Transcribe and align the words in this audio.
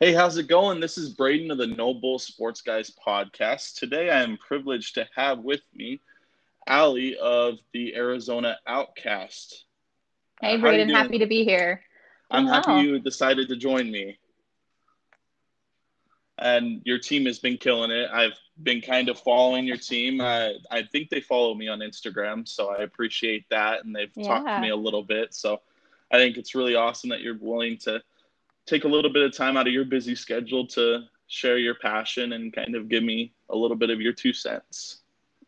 Hey, 0.00 0.12
how's 0.12 0.36
it 0.38 0.48
going? 0.48 0.80
This 0.80 0.96
is 0.96 1.10
Braden 1.10 1.50
of 1.50 1.58
the 1.58 1.66
No 1.66 1.92
Bull 1.92 2.18
Sports 2.18 2.60
Guys 2.60 2.90
podcast. 2.90 3.74
Today 3.74 4.10
I 4.10 4.22
am 4.22 4.36
privileged 4.36 4.94
to 4.94 5.06
have 5.14 5.40
with 5.40 5.60
me 5.74 6.00
Ali 6.66 7.16
of 7.16 7.58
the 7.72 7.94
Arizona 7.94 8.58
OutKast. 8.68 9.64
Hey, 10.40 10.56
Braden, 10.56 10.88
happy 10.88 11.18
to 11.18 11.26
be 11.26 11.44
here. 11.44 11.82
I'm 12.30 12.46
happy 12.46 12.82
you 12.82 12.98
decided 13.00 13.48
to 13.48 13.56
join 13.56 13.90
me. 13.90 14.18
And 16.38 16.80
your 16.84 16.98
team 16.98 17.26
has 17.26 17.38
been 17.38 17.58
killing 17.58 17.90
it. 17.90 18.08
I've 18.12 18.38
been 18.62 18.80
kind 18.80 19.08
of 19.08 19.18
following 19.20 19.66
your 19.66 19.76
team. 19.76 20.20
I, 20.20 20.54
I 20.70 20.84
think 20.84 21.10
they 21.10 21.20
follow 21.20 21.54
me 21.54 21.68
on 21.68 21.80
Instagram, 21.80 22.48
so 22.48 22.70
I 22.70 22.82
appreciate 22.82 23.44
that. 23.50 23.84
And 23.84 23.94
they've 23.94 24.10
yeah. 24.14 24.26
talked 24.26 24.46
to 24.46 24.60
me 24.60 24.70
a 24.70 24.76
little 24.76 25.02
bit. 25.02 25.34
So 25.34 25.60
I 26.10 26.16
think 26.16 26.36
it's 26.36 26.54
really 26.54 26.76
awesome 26.76 27.10
that 27.10 27.20
you're 27.20 27.38
willing 27.38 27.76
to 27.78 28.02
take 28.66 28.84
a 28.84 28.88
little 28.88 29.12
bit 29.12 29.22
of 29.22 29.36
time 29.36 29.56
out 29.56 29.66
of 29.66 29.72
your 29.72 29.84
busy 29.84 30.14
schedule 30.14 30.66
to 30.68 31.04
share 31.26 31.58
your 31.58 31.74
passion 31.74 32.32
and 32.32 32.52
kind 32.52 32.74
of 32.74 32.88
give 32.88 33.02
me 33.02 33.32
a 33.50 33.56
little 33.56 33.76
bit 33.76 33.90
of 33.90 34.00
your 34.00 34.12
two 34.12 34.32
cents. 34.32 34.98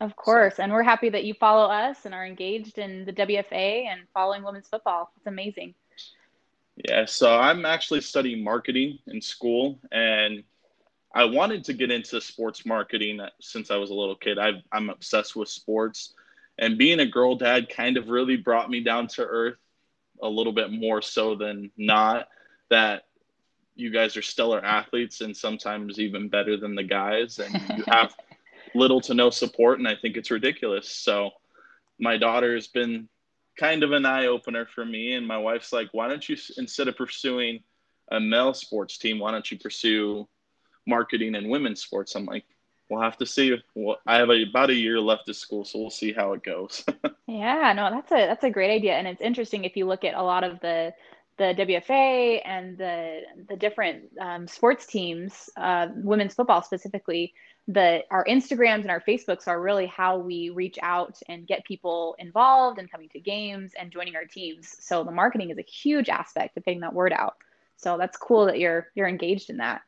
Of 0.01 0.17
course. 0.17 0.57
So. 0.57 0.63
And 0.63 0.73
we're 0.73 0.83
happy 0.83 1.09
that 1.11 1.25
you 1.25 1.35
follow 1.35 1.67
us 1.67 2.05
and 2.05 2.15
are 2.15 2.27
engaged 2.27 2.79
in 2.79 3.05
the 3.05 3.13
WFA 3.13 3.87
and 3.87 4.03
following 4.13 4.43
women's 4.43 4.69
football. 4.69 5.13
It's 5.17 5.27
amazing. 5.27 5.75
Yeah. 6.89 7.05
So 7.05 7.39
I'm 7.39 7.65
actually 7.65 8.01
studying 8.01 8.43
marketing 8.43 8.99
in 9.07 9.21
school 9.21 9.79
and 9.93 10.43
I 11.15 11.25
wanted 11.25 11.65
to 11.65 11.75
get 11.75 11.93
into 11.93 12.21
sports 12.21 12.67
marketing 12.67 13.21
since 13.41 13.71
I 13.71 13.77
was 13.77 13.91
a 13.91 13.95
little 13.95 14.17
kid. 14.17 14.37
i 14.39 14.51
am 14.73 14.91
obsessed 14.91 15.37
with 15.37 15.49
sports. 15.49 16.15
And 16.59 16.77
being 16.77 17.01
a 17.01 17.07
girl 17.07 17.37
dad 17.37 17.69
kind 17.69 17.97
of 17.97 18.09
really 18.09 18.37
brought 18.37 18.69
me 18.69 18.81
down 18.81 19.07
to 19.09 19.23
earth 19.23 19.59
a 20.21 20.29
little 20.29 20.53
bit 20.53 20.73
more 20.73 21.03
so 21.03 21.37
than 21.37 21.71
not 21.77 22.29
that 22.71 23.05
you 23.75 23.91
guys 23.91 24.17
are 24.17 24.23
stellar 24.23 24.65
athletes 24.65 25.21
and 25.21 25.37
sometimes 25.37 25.99
even 25.99 26.29
better 26.29 26.57
than 26.57 26.75
the 26.75 26.83
guys 26.83 27.39
and 27.39 27.53
you 27.77 27.85
have 27.89 28.15
little 28.75 29.01
to 29.01 29.15
no 29.15 29.31
support 29.31 29.79
and 29.79 29.89
i 29.89 29.95
think 29.95 30.17
it's 30.17 30.31
ridiculous. 30.31 30.89
So 30.89 31.31
my 31.99 32.17
daughter 32.17 32.55
has 32.55 32.67
been 32.67 33.09
kind 33.59 33.83
of 33.83 33.93
an 33.93 34.05
eye 34.05 34.27
opener 34.27 34.67
for 34.67 34.85
me 34.85 35.15
and 35.15 35.27
my 35.27 35.39
wife's 35.39 35.73
like 35.73 35.89
why 35.93 36.09
don't 36.09 36.29
you 36.29 36.37
instead 36.57 36.89
of 36.89 36.97
pursuing 36.97 37.61
a 38.11 38.21
male 38.21 38.55
sports 38.55 38.99
team 38.99 39.19
why 39.19 39.31
don't 39.31 39.51
you 39.51 39.59
pursue 39.59 40.29
marketing 40.87 41.35
and 41.35 41.49
women's 41.49 41.83
sports? 41.83 42.15
I'm 42.15 42.27
like 42.27 42.45
we'll 42.91 43.01
have 43.01 43.17
to 43.17 43.27
see. 43.27 43.57
Well, 43.75 43.97
i 44.07 44.17
have 44.17 44.29
a, 44.29 44.43
about 44.43 44.71
a 44.71 44.75
year 44.75 45.01
left 45.01 45.29
of 45.29 45.37
school 45.37 45.65
so 45.65 45.79
we'll 45.79 45.91
see 45.91 46.13
how 46.13 46.33
it 46.33 46.43
goes. 46.43 46.85
Yeah 47.27 47.73
no 47.75 47.91
that's 47.91 48.13
a 48.13 48.27
that's 48.27 48.45
a 48.45 48.51
great 48.51 48.71
idea 48.71 48.93
and 48.93 49.09
it's 49.09 49.21
interesting 49.23 49.65
if 49.65 49.77
you 49.77 49.87
look 49.87 50.05
at 50.05 50.15
a 50.15 50.23
lot 50.23 50.45
of 50.45 50.61
the 50.61 50.93
the 51.37 51.55
WFA 51.57 52.41
and 52.45 52.79
the 52.79 53.23
the 53.49 53.57
different 53.57 54.05
um, 54.21 54.47
sports 54.47 54.87
teams, 54.87 55.51
uh, 55.57 55.89
women's 55.97 56.35
football 56.35 56.63
specifically, 56.63 57.35
the 57.67 58.03
our 58.11 58.25
Instagrams 58.25 58.83
and 58.83 58.91
our 58.91 59.01
Facebooks 59.01 59.49
are 59.49 59.61
really 59.61 59.87
how 59.87 60.19
we 60.19 60.51
reach 60.51 60.79
out 60.83 61.19
and 61.29 61.47
get 61.47 61.65
people 61.65 62.15
involved 62.19 62.79
and 62.79 62.91
coming 62.91 63.09
to 63.11 63.21
games 63.21 63.73
and 63.79 63.91
joining 63.91 64.15
our 64.17 64.27
teams. 64.27 64.77
So 64.81 65.03
the 65.03 65.11
marketing 65.11 65.51
is 65.51 65.59
a 65.59 65.63
huge 65.63 66.09
aspect 66.09 66.57
of 66.57 66.65
getting 66.65 66.81
that 66.81 66.95
word 66.95 67.13
out. 67.13 67.37
So 67.77 67.99
that's 67.99 68.17
cool 68.17 68.47
that 68.47 68.59
you're 68.59 68.89
you're 68.95 69.09
engaged 69.09 69.51
in 69.51 69.57
that. 69.57 69.83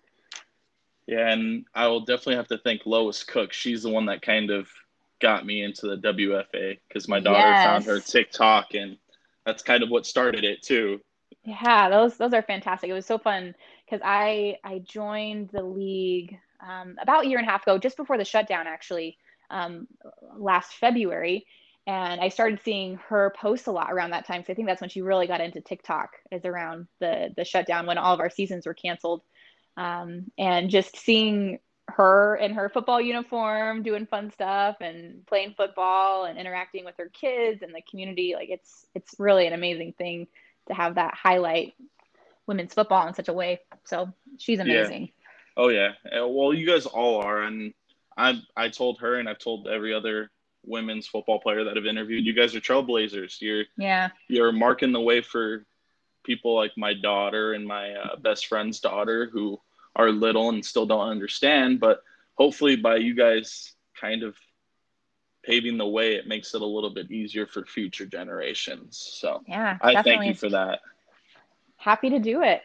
Yeah, 1.07 1.31
and 1.31 1.65
I 1.75 1.87
will 1.87 2.01
definitely 2.01 2.37
have 2.37 2.49
to 2.49 2.59
thank 2.59 2.85
Lois 2.85 3.23
Cook. 3.23 3.53
She's 3.53 3.85
the 3.85 3.91
one 3.91 4.07
that 4.07 4.23
kind 4.23 4.51
of 4.51 4.69
got 5.21 5.47
me 5.47 5.63
into 5.63 5.87
the 5.87 5.97
WFA 5.97 6.79
because 6.89 7.09
my 7.09 7.21
daughter 7.21 7.39
yes. 7.39 7.65
found 7.65 7.85
her 7.85 8.01
TikTok 8.01 8.75
and 8.75 8.99
that's 9.45 9.63
kind 9.63 9.83
of 9.83 9.91
what 9.91 10.05
started 10.05 10.45
it 10.45 10.63
too. 10.63 11.01
Yeah, 11.47 11.89
those 11.91 12.17
those 12.17 12.33
are 12.35 12.43
fantastic. 12.43 12.91
It 12.91 12.95
was 12.95 13.07
so 13.07 13.19
fun 13.19 13.55
because 13.85 14.03
I 14.05 14.59
I 14.65 14.81
joined 14.81 15.51
the 15.53 15.63
league 15.63 16.39
um, 16.67 16.97
about 17.01 17.25
a 17.25 17.29
year 17.29 17.39
and 17.39 17.47
a 17.47 17.51
half 17.51 17.63
ago, 17.63 17.79
just 17.79 17.97
before 17.97 18.19
the 18.19 18.25
shutdown, 18.25 18.67
actually, 18.67 19.17
um, 19.51 19.87
last 20.37 20.75
February, 20.75 21.47
and 21.87 22.21
I 22.21 22.31
started 22.31 22.61
seeing 22.65 22.97
her 23.09 23.33
post 23.39 23.69
a 23.69 23.73
lot 23.73 23.93
around 23.93 24.11
that 24.11 24.27
time. 24.27 24.43
So 24.45 24.53
I 24.53 24.56
think 24.56 24.67
that's 24.67 24.81
when 24.81 24.91
she 24.91 25.03
really 25.03 25.29
got 25.29 25.41
into 25.41 25.61
TikTok, 25.61 26.11
is 26.33 26.45
around 26.45 26.89
the 27.01 27.33
the 27.37 27.45
shutdown 27.45 27.87
when 27.87 27.99
all 27.99 28.15
of 28.15 28.21
our 28.21 28.31
seasons 28.31 28.67
were 28.67 28.75
canceled, 28.75 29.23
um, 29.77 30.31
and 30.39 30.71
just 30.71 30.97
seeing 30.97 31.61
her 31.89 32.35
in 32.37 32.55
her 32.55 32.69
football 32.69 33.01
uniform 33.01 33.85
doing 33.85 34.06
fun 34.06 34.33
stuff 34.33 34.75
and 34.81 35.25
playing 35.27 35.55
football 35.56 36.25
and 36.25 36.37
interacting 36.39 36.85
with 36.85 36.97
her 36.99 37.09
kids 37.11 37.62
and 37.62 37.73
the 37.73 37.81
community 37.89 38.35
like 38.35 38.49
it's 38.51 38.87
it's 38.97 39.15
really 39.21 39.47
an 39.47 39.53
amazing 39.53 39.93
thing 39.97 40.27
to 40.69 40.75
have 40.75 40.97
that 40.97 41.15
highlight 41.15 41.75
women's 42.47 42.75
football 42.75 43.06
in 43.09 43.15
such 43.15 43.28
a 43.28 43.32
way. 43.32 43.60
So 43.84 44.12
she's 44.38 44.60
amazing. 44.60 45.03
Yeah. 45.03 45.09
Oh 45.56 45.69
yeah. 45.69 45.93
Uh, 46.04 46.28
well, 46.28 46.53
you 46.53 46.66
guys 46.66 46.87
all 46.87 47.22
are, 47.22 47.43
and 47.43 47.72
I 48.16 48.41
I 48.56 48.69
told 48.69 49.00
her, 49.00 49.19
and 49.19 49.28
I've 49.28 49.38
told 49.38 49.69
every 49.69 49.94
other 49.94 50.31
women's 50.65 51.06
football 51.06 51.38
player 51.38 51.65
that 51.65 51.76
I've 51.76 51.87
interviewed, 51.87 52.26
you 52.26 52.32
guys 52.34 52.55
are 52.55 52.60
trailblazers. 52.60 53.41
You're 53.41 53.65
yeah. 53.76 54.10
You're 54.28 54.53
marking 54.53 54.93
the 54.93 55.00
way 55.00 55.22
for 55.22 55.65
people 56.25 56.55
like 56.56 56.72
my 56.76 56.93
daughter 56.93 57.53
and 57.53 57.66
my 57.66 57.93
uh, 57.93 58.16
best 58.16 58.49
friend's 58.49 58.81
daughter 58.81 59.31
who 59.32 59.60
are 59.94 60.10
little 60.10 60.50
and 60.50 60.65
still 60.65 60.84
don't 60.84 61.09
understand, 61.09 61.81
but 61.81 62.03
hopefully 62.34 62.76
by 62.76 62.97
you 62.97 63.15
guys 63.15 63.72
kind 63.99 64.22
of 64.22 64.37
paving 65.47 65.79
the 65.79 65.87
way, 65.87 66.15
it 66.15 66.27
makes 66.27 66.55
it 66.55 66.61
a 66.61 66.67
little 66.67 66.91
bit 66.91 67.11
easier 67.11 67.47
for 67.47 67.65
future 67.65 68.05
generations. 68.05 68.97
So 68.99 69.43
yeah, 69.47 69.79
I 69.81 70.03
thank 70.03 70.25
you 70.25 70.34
for 70.34 70.51
that. 70.51 70.81
Happy 71.77 72.11
to 72.11 72.19
do 72.19 72.43
it. 72.43 72.62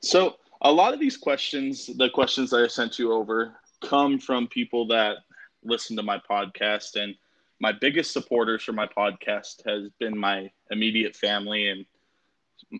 So 0.00 0.36
a 0.60 0.70
lot 0.70 0.92
of 0.92 1.00
these 1.00 1.16
questions, 1.16 1.86
the 1.96 2.10
questions 2.10 2.50
that 2.50 2.62
I 2.62 2.66
sent 2.66 2.98
you 2.98 3.12
over, 3.12 3.54
come 3.82 4.18
from 4.18 4.46
people 4.46 4.86
that 4.88 5.18
listen 5.62 5.96
to 5.96 6.02
my 6.02 6.20
podcast 6.30 7.02
and 7.02 7.14
my 7.60 7.72
biggest 7.72 8.12
supporters 8.12 8.62
for 8.62 8.72
my 8.72 8.86
podcast 8.86 9.66
has 9.66 9.88
been 9.98 10.18
my 10.18 10.50
immediate 10.70 11.16
family 11.16 11.68
and 11.68 11.86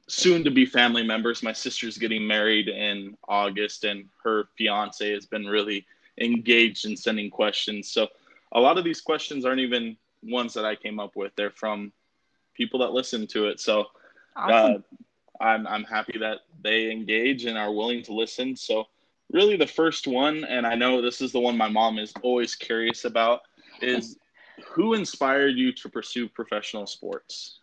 soon 0.09 0.44
to 0.44 0.50
be 0.50 0.67
family 0.67 1.03
members. 1.03 1.43
My 1.43 1.53
sister's 1.53 1.97
getting 1.97 2.27
married 2.27 2.69
in 2.69 3.17
August 3.28 3.84
and 3.84 4.09
her 4.23 4.49
fiance 4.59 5.11
has 5.11 5.25
been 5.25 5.47
really 5.47 5.87
engaged 6.21 6.84
in 6.84 6.97
sending 6.97 7.31
questions. 7.31 7.91
So 7.91 8.09
a 8.54 8.60
lot 8.60 8.78
of 8.78 8.84
these 8.84 9.00
questions 9.00 9.44
aren't 9.44 9.60
even 9.60 9.97
ones 10.22 10.54
that 10.54 10.65
I 10.65 10.75
came 10.76 11.00
up 11.00 11.16
with. 11.16 11.32
They're 11.37 11.50
from 11.50 11.92
people 12.54 12.81
that 12.81 12.92
listen 12.92 13.26
to 13.28 13.48
it. 13.48 13.60
So 13.60 13.87
awesome. 14.37 14.84
uh, 15.41 15.44
I'm, 15.44 15.66
I'm 15.66 15.84
happy 15.84 16.19
that 16.19 16.41
they 16.62 16.91
engage 16.91 17.44
and 17.44 17.59
are 17.59 17.72
willing 17.72 18.03
to 18.04 18.14
listen. 18.14 18.56
So 18.56 18.87
really 19.32 19.56
the 19.56 19.66
first 19.66 20.06
one, 20.06 20.44
and 20.44 20.66
I 20.66 20.75
know 20.75 21.03
this 21.03 21.20
is 21.20 21.32
the 21.32 21.41
one 21.41 21.56
my 21.56 21.69
mom 21.69 21.98
is 21.98 22.12
always 22.22 22.54
curious 22.54 23.04
about, 23.04 23.41
is 23.82 24.16
who 24.64 24.94
inspired 24.94 25.56
you 25.56 25.72
to 25.72 25.88
pursue 25.88 26.28
professional 26.28 26.87
sports? 26.87 27.59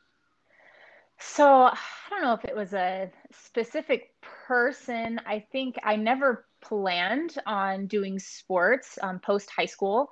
So 1.19 1.45
I 1.45 1.77
don't 2.09 2.21
know 2.21 2.33
if 2.33 2.43
it 2.43 2.55
was 2.55 2.73
a 2.73 3.09
specific 3.31 4.13
person. 4.47 5.21
I 5.25 5.45
think 5.51 5.77
I 5.83 5.95
never 5.95 6.45
planned 6.61 7.37
on 7.45 7.87
doing 7.87 8.19
sports 8.19 8.99
um, 9.01 9.19
post 9.19 9.49
high 9.49 9.65
school 9.65 10.11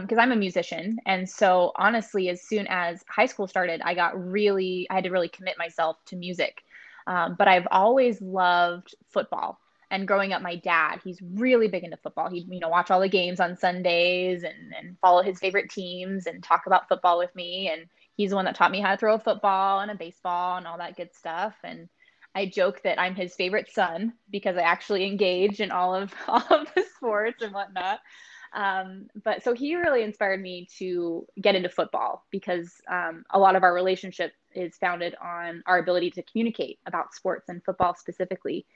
because 0.00 0.18
um, 0.18 0.20
I'm 0.20 0.32
a 0.32 0.36
musician. 0.36 0.98
And 1.06 1.28
so, 1.28 1.72
honestly, 1.76 2.28
as 2.28 2.42
soon 2.42 2.66
as 2.68 3.02
high 3.08 3.26
school 3.26 3.46
started, 3.46 3.80
I 3.82 3.94
got 3.94 4.18
really, 4.22 4.86
I 4.90 4.96
had 4.96 5.04
to 5.04 5.10
really 5.10 5.28
commit 5.30 5.56
myself 5.56 5.96
to 6.06 6.16
music. 6.16 6.62
Um, 7.06 7.36
but 7.38 7.48
I've 7.48 7.66
always 7.70 8.20
loved 8.20 8.94
football. 9.08 9.58
And 9.90 10.06
growing 10.06 10.34
up, 10.34 10.42
my 10.42 10.56
dad, 10.56 11.00
he's 11.02 11.22
really 11.22 11.68
big 11.68 11.84
into 11.84 11.96
football. 11.96 12.28
He'd, 12.28 12.46
you 12.50 12.60
know, 12.60 12.68
watch 12.68 12.90
all 12.90 13.00
the 13.00 13.08
games 13.08 13.40
on 13.40 13.56
Sundays 13.56 14.42
and, 14.42 14.74
and 14.78 14.98
follow 15.00 15.22
his 15.22 15.38
favorite 15.38 15.70
teams 15.70 16.26
and 16.26 16.42
talk 16.42 16.66
about 16.66 16.88
football 16.88 17.16
with 17.16 17.34
me. 17.34 17.70
And 17.72 17.86
he's 18.14 18.30
the 18.30 18.36
one 18.36 18.44
that 18.44 18.56
taught 18.56 18.70
me 18.70 18.82
how 18.82 18.90
to 18.90 18.98
throw 18.98 19.14
a 19.14 19.18
football 19.18 19.80
and 19.80 19.90
a 19.90 19.94
baseball 19.94 20.58
and 20.58 20.66
all 20.66 20.76
that 20.76 20.98
good 20.98 21.14
stuff. 21.14 21.54
And 21.64 21.88
I 22.34 22.44
joke 22.44 22.82
that 22.82 23.00
I'm 23.00 23.14
his 23.14 23.34
favorite 23.34 23.70
son 23.72 24.12
because 24.30 24.58
I 24.58 24.62
actually 24.62 25.06
engage 25.06 25.62
in 25.62 25.70
all 25.70 25.94
of 25.94 26.12
all 26.28 26.44
of 26.50 26.68
the 26.74 26.84
sports 26.96 27.42
and 27.42 27.54
whatnot. 27.54 28.00
Um, 28.52 29.08
but 29.24 29.42
so 29.42 29.54
he 29.54 29.74
really 29.76 30.02
inspired 30.02 30.40
me 30.40 30.68
to 30.78 31.26
get 31.40 31.54
into 31.54 31.68
football 31.68 32.24
because 32.30 32.80
um, 32.90 33.24
a 33.30 33.38
lot 33.38 33.56
of 33.56 33.62
our 33.62 33.74
relationship 33.74 34.32
is 34.54 34.76
founded 34.76 35.14
on 35.22 35.62
our 35.66 35.78
ability 35.78 36.10
to 36.12 36.22
communicate 36.22 36.78
about 36.86 37.14
sports 37.14 37.48
and 37.48 37.62
football 37.64 37.94
specifically. 37.94 38.66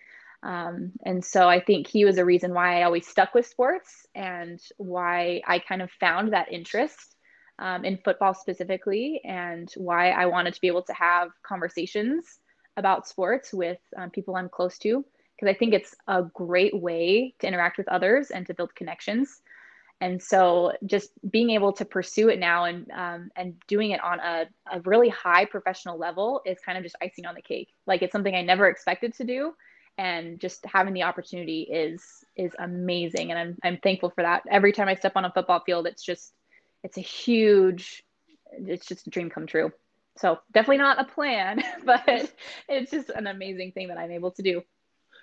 Um, 0.43 0.93
and 1.05 1.25
so 1.25 1.49
I 1.49 1.61
think 1.61 1.87
he 1.87 2.05
was 2.05 2.19
a 2.19 2.25
reason 2.25 2.53
why 2.53 2.81
I 2.81 2.83
always 2.83 3.07
stuck 3.07 3.35
with 3.35 3.47
sports 3.47 4.07
and 4.15 4.61
why 4.77 5.41
I 5.47 5.61
kind 5.61 5.83
of 5.83 5.91
found 5.93 6.33
that 6.33 6.53
interest 6.53 7.17
um, 7.59 7.85
in 7.85 7.99
football 7.99 8.35
specifically 8.35 9.21
and 9.25 9.73
why 9.77 10.11
I 10.11 10.27
wanted 10.27 10.55
to 10.55 10.61
be 10.61 10.67
able 10.67 10.83
to 10.83 10.93
have 10.95 11.31
conversations 11.43 12.41
about 12.77 13.07
sports 13.07 13.53
with 13.53 13.79
um, 13.97 14.11
people 14.11 14.35
I'm 14.35 14.49
close 14.49 14.79
to 14.79 15.05
because 15.37 15.55
I 15.55 15.59
think 15.59 15.75
it's 15.75 15.95
a 16.09 16.23
great 16.23 16.81
way 16.81 17.35
to 17.39 17.47
interact 17.47 17.79
with 17.79 17.89
others 17.89 18.31
and 18.31 18.47
to 18.47 18.55
build 18.55 18.75
connections 18.75 19.43
and 20.03 20.23
so 20.23 20.73
just 20.85 21.11
being 21.31 21.51
able 21.51 21.73
to 21.73 21.85
pursue 21.85 22.29
it 22.29 22.39
now 22.39 22.65
and 22.65 22.91
um, 22.91 23.31
and 23.37 23.55
doing 23.67 23.93
it 23.93 24.03
on 24.03 24.21
a, 24.21 24.47
a 24.71 24.81
really 24.81 25.09
high 25.09 25.45
professional 25.45 25.97
level 25.97 26.43
is 26.45 26.59
kind 26.65 26.77
of 26.77 26.85
just 26.85 26.97
icing 27.01 27.25
on 27.25 27.35
the 27.35 27.43
cake 27.43 27.69
like 27.87 28.03
it's 28.03 28.13
something 28.13 28.35
i 28.35 28.43
never 28.43 28.69
expected 28.69 29.15
to 29.15 29.25
do 29.25 29.55
and 29.99 30.41
just 30.41 30.65
having 30.67 30.95
the 30.95 31.03
opportunity 31.03 31.63
is 31.63 32.03
is 32.37 32.53
amazing 32.59 33.31
and 33.31 33.39
I'm 33.39 33.59
I'm 33.63 33.79
thankful 33.79 34.11
for 34.11 34.23
that. 34.23 34.43
Every 34.51 34.73
time 34.73 34.89
I 34.89 34.95
step 34.95 35.13
on 35.17 35.25
a 35.25 35.33
football 35.33 35.61
field 35.65 35.87
it's 35.87 36.03
just 36.03 36.33
it's 36.83 36.97
a 36.97 37.03
huge 37.03 38.05
it's 38.53 38.87
just 38.87 39.07
a 39.07 39.11
dream 39.11 39.31
come 39.31 39.47
true. 39.47 39.73
So 40.19 40.41
definitely 40.53 40.79
not 40.79 41.01
a 41.01 41.05
plan, 41.05 41.63
but 41.85 42.33
it's 42.69 42.91
just 42.91 43.11
an 43.11 43.27
amazing 43.27 43.73
thing 43.73 43.89
that 43.89 43.99
I'm 43.99 44.11
able 44.11 44.31
to 44.33 44.43
do. 44.43 44.63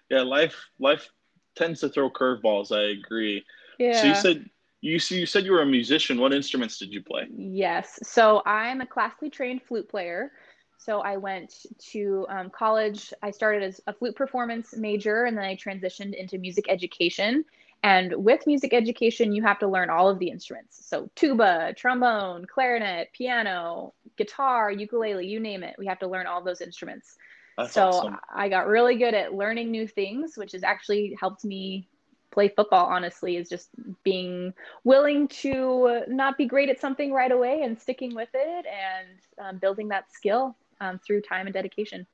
Yeah, 0.09 0.21
life 0.21 0.55
life 0.79 1.09
tends 1.55 1.81
to 1.81 1.89
throw 1.89 2.09
curveballs. 2.09 2.71
I 2.71 2.91
agree. 2.91 3.45
Yeah. 3.77 4.01
So 4.01 4.07
you 4.07 4.15
said 4.15 4.49
you 4.81 4.99
you 5.09 5.25
said 5.25 5.45
you 5.45 5.51
were 5.51 5.61
a 5.61 5.65
musician. 5.65 6.19
What 6.19 6.33
instruments 6.33 6.77
did 6.77 6.91
you 6.91 7.03
play? 7.03 7.27
Yes. 7.35 7.99
So 8.03 8.41
I'm 8.45 8.81
a 8.81 8.85
classically 8.85 9.29
trained 9.29 9.61
flute 9.63 9.89
player. 9.89 10.31
So 10.77 11.01
I 11.01 11.17
went 11.17 11.65
to 11.91 12.25
um, 12.29 12.49
college. 12.49 13.13
I 13.21 13.31
started 13.31 13.63
as 13.63 13.81
a 13.87 13.93
flute 13.93 14.15
performance 14.15 14.75
major, 14.77 15.25
and 15.25 15.37
then 15.37 15.43
I 15.43 15.55
transitioned 15.57 16.15
into 16.15 16.37
music 16.37 16.65
education. 16.69 17.43
And 17.83 18.13
with 18.15 18.47
music 18.47 18.73
education, 18.73 19.33
you 19.33 19.43
have 19.43 19.59
to 19.59 19.67
learn 19.67 19.89
all 19.89 20.09
of 20.09 20.19
the 20.19 20.29
instruments. 20.29 20.85
So 20.85 21.09
tuba, 21.15 21.73
trombone, 21.75 22.45
clarinet, 22.45 23.11
piano, 23.13 23.93
guitar, 24.17 24.71
ukulele, 24.71 25.27
you 25.27 25.39
name 25.39 25.63
it. 25.63 25.75
We 25.77 25.85
have 25.85 25.99
to 25.99 26.07
learn 26.07 26.27
all 26.27 26.41
those 26.41 26.61
instruments. 26.61 27.17
That's 27.57 27.73
so 27.73 27.89
awesome. 27.89 28.17
I 28.33 28.47
got 28.47 28.67
really 28.67 28.97
good 28.97 29.13
at 29.13 29.33
learning 29.33 29.71
new 29.71 29.85
things, 29.85 30.37
which 30.37 30.53
has 30.53 30.63
actually 30.63 31.17
helped 31.19 31.43
me 31.43 31.88
play 32.31 32.47
football 32.47 32.85
honestly 32.85 33.37
is 33.37 33.49
just 33.49 33.69
being 34.03 34.53
willing 34.83 35.27
to 35.27 36.03
not 36.07 36.37
be 36.37 36.45
great 36.45 36.69
at 36.69 36.79
something 36.79 37.11
right 37.11 37.31
away 37.31 37.61
and 37.63 37.79
sticking 37.79 38.15
with 38.15 38.29
it 38.33 38.65
and 38.65 39.07
um, 39.39 39.57
building 39.57 39.87
that 39.89 40.11
skill 40.11 40.55
um, 40.81 40.99
through 40.99 41.21
time 41.21 41.47
and 41.47 41.53
dedication. 41.53 42.05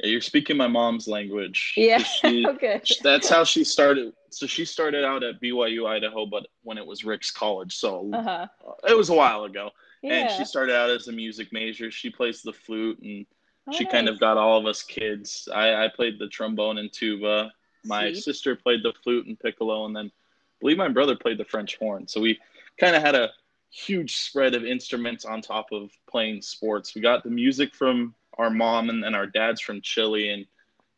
Yeah, 0.00 0.10
you're 0.10 0.20
speaking 0.20 0.56
my 0.56 0.68
mom's 0.68 1.08
language. 1.08 1.74
Yeah 1.76 1.98
she, 1.98 2.46
okay. 2.48 2.80
that's 3.02 3.28
how 3.28 3.44
she 3.44 3.64
started 3.64 4.12
so 4.30 4.46
she 4.46 4.64
started 4.64 5.04
out 5.04 5.22
at 5.22 5.40
byu 5.40 5.86
idaho 5.86 6.26
but 6.26 6.46
when 6.62 6.76
it 6.78 6.86
was 6.86 7.02
ricks 7.02 7.30
college 7.30 7.74
so 7.74 8.10
uh-huh. 8.12 8.46
it 8.88 8.96
was 8.96 9.08
a 9.08 9.14
while 9.14 9.44
ago. 9.44 9.70
Yeah. 10.02 10.12
and 10.12 10.30
she 10.30 10.44
started 10.44 10.76
out 10.76 10.90
as 10.90 11.08
a 11.08 11.12
music 11.12 11.52
major. 11.52 11.90
She 11.90 12.08
plays 12.08 12.42
the 12.42 12.52
flute 12.52 13.00
and 13.02 13.26
oh, 13.68 13.72
she 13.72 13.82
nice. 13.82 13.92
kind 13.92 14.08
of 14.08 14.20
got 14.20 14.36
all 14.36 14.58
of 14.58 14.66
us 14.66 14.82
kids. 14.84 15.48
I, 15.52 15.74
I 15.74 15.88
played 15.88 16.20
the 16.20 16.28
trombone 16.28 16.78
and 16.78 16.92
tuba 16.92 17.50
my 17.84 18.12
Sweet. 18.12 18.24
sister 18.24 18.56
played 18.56 18.82
the 18.82 18.92
flute 19.02 19.26
and 19.26 19.38
piccolo, 19.38 19.86
and 19.86 19.94
then 19.94 20.06
I 20.06 20.56
believe 20.60 20.78
my 20.78 20.88
brother 20.88 21.16
played 21.16 21.38
the 21.38 21.44
French 21.44 21.76
horn. 21.78 22.06
So 22.08 22.20
we 22.20 22.38
kind 22.78 22.96
of 22.96 23.02
had 23.02 23.14
a 23.14 23.30
huge 23.70 24.16
spread 24.16 24.54
of 24.54 24.64
instruments 24.64 25.24
on 25.24 25.42
top 25.42 25.72
of 25.72 25.90
playing 26.08 26.42
sports. 26.42 26.94
We 26.94 27.00
got 27.00 27.22
the 27.22 27.30
music 27.30 27.74
from 27.74 28.14
our 28.38 28.50
mom 28.50 28.88
and 28.88 29.02
then 29.02 29.14
our 29.14 29.26
dad's 29.26 29.60
from 29.60 29.80
Chile, 29.80 30.30
and 30.30 30.46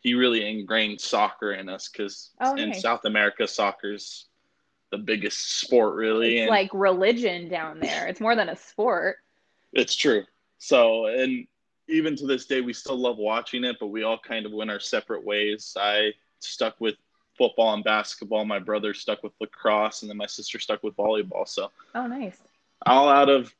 he 0.00 0.14
really 0.14 0.48
ingrained 0.48 1.00
soccer 1.00 1.52
in 1.52 1.68
us 1.68 1.88
because 1.88 2.30
oh, 2.40 2.54
in 2.54 2.70
nice. 2.70 2.82
South 2.82 3.04
America, 3.04 3.46
soccer's 3.46 4.26
the 4.90 4.98
biggest 4.98 5.60
sport, 5.60 5.94
really. 5.94 6.38
It's 6.38 6.42
and 6.42 6.50
like 6.50 6.70
religion 6.72 7.48
down 7.48 7.80
there. 7.80 8.06
It's 8.08 8.20
more 8.20 8.34
than 8.34 8.48
a 8.48 8.56
sport. 8.56 9.16
It's 9.72 9.94
true. 9.94 10.24
So, 10.58 11.06
and 11.06 11.46
even 11.88 12.16
to 12.16 12.26
this 12.26 12.46
day, 12.46 12.60
we 12.60 12.72
still 12.72 12.98
love 12.98 13.18
watching 13.18 13.64
it, 13.64 13.76
but 13.78 13.88
we 13.88 14.02
all 14.02 14.18
kind 14.18 14.46
of 14.46 14.52
went 14.52 14.70
our 14.70 14.80
separate 14.80 15.24
ways. 15.24 15.76
I 15.78 16.12
stuck 16.40 16.80
with 16.80 16.96
football 17.36 17.74
and 17.74 17.84
basketball. 17.84 18.44
My 18.44 18.58
brother 18.58 18.92
stuck 18.94 19.22
with 19.22 19.32
lacrosse, 19.40 20.02
and 20.02 20.10
then 20.10 20.16
my 20.16 20.26
sister 20.26 20.58
stuck 20.58 20.82
with 20.82 20.96
volleyball. 20.96 21.48
So, 21.48 21.70
oh, 21.94 22.06
nice. 22.06 22.38
All 22.86 23.08
out 23.08 23.28
of 23.28 23.54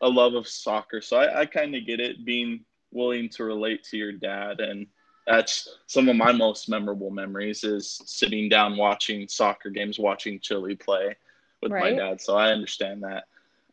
a 0.00 0.08
love 0.08 0.34
of 0.34 0.48
soccer. 0.48 1.00
So 1.00 1.16
I, 1.16 1.40
I 1.42 1.46
kind 1.46 1.74
of 1.74 1.86
get 1.86 2.00
it, 2.00 2.24
being 2.24 2.64
willing 2.90 3.28
to 3.30 3.44
relate 3.44 3.84
to 3.84 3.96
your 3.96 4.12
dad, 4.12 4.60
and 4.60 4.86
that's 5.26 5.68
some 5.86 6.08
of 6.08 6.16
my 6.16 6.32
most 6.32 6.68
memorable 6.68 7.10
memories 7.10 7.62
is 7.64 8.00
sitting 8.06 8.48
down 8.48 8.76
watching 8.76 9.28
soccer 9.28 9.70
games, 9.70 9.98
watching 9.98 10.40
Chile 10.40 10.74
play 10.74 11.16
with 11.62 11.70
right. 11.70 11.94
my 11.94 11.98
dad. 11.98 12.20
So 12.20 12.36
I 12.36 12.50
understand 12.50 13.02
that. 13.04 13.24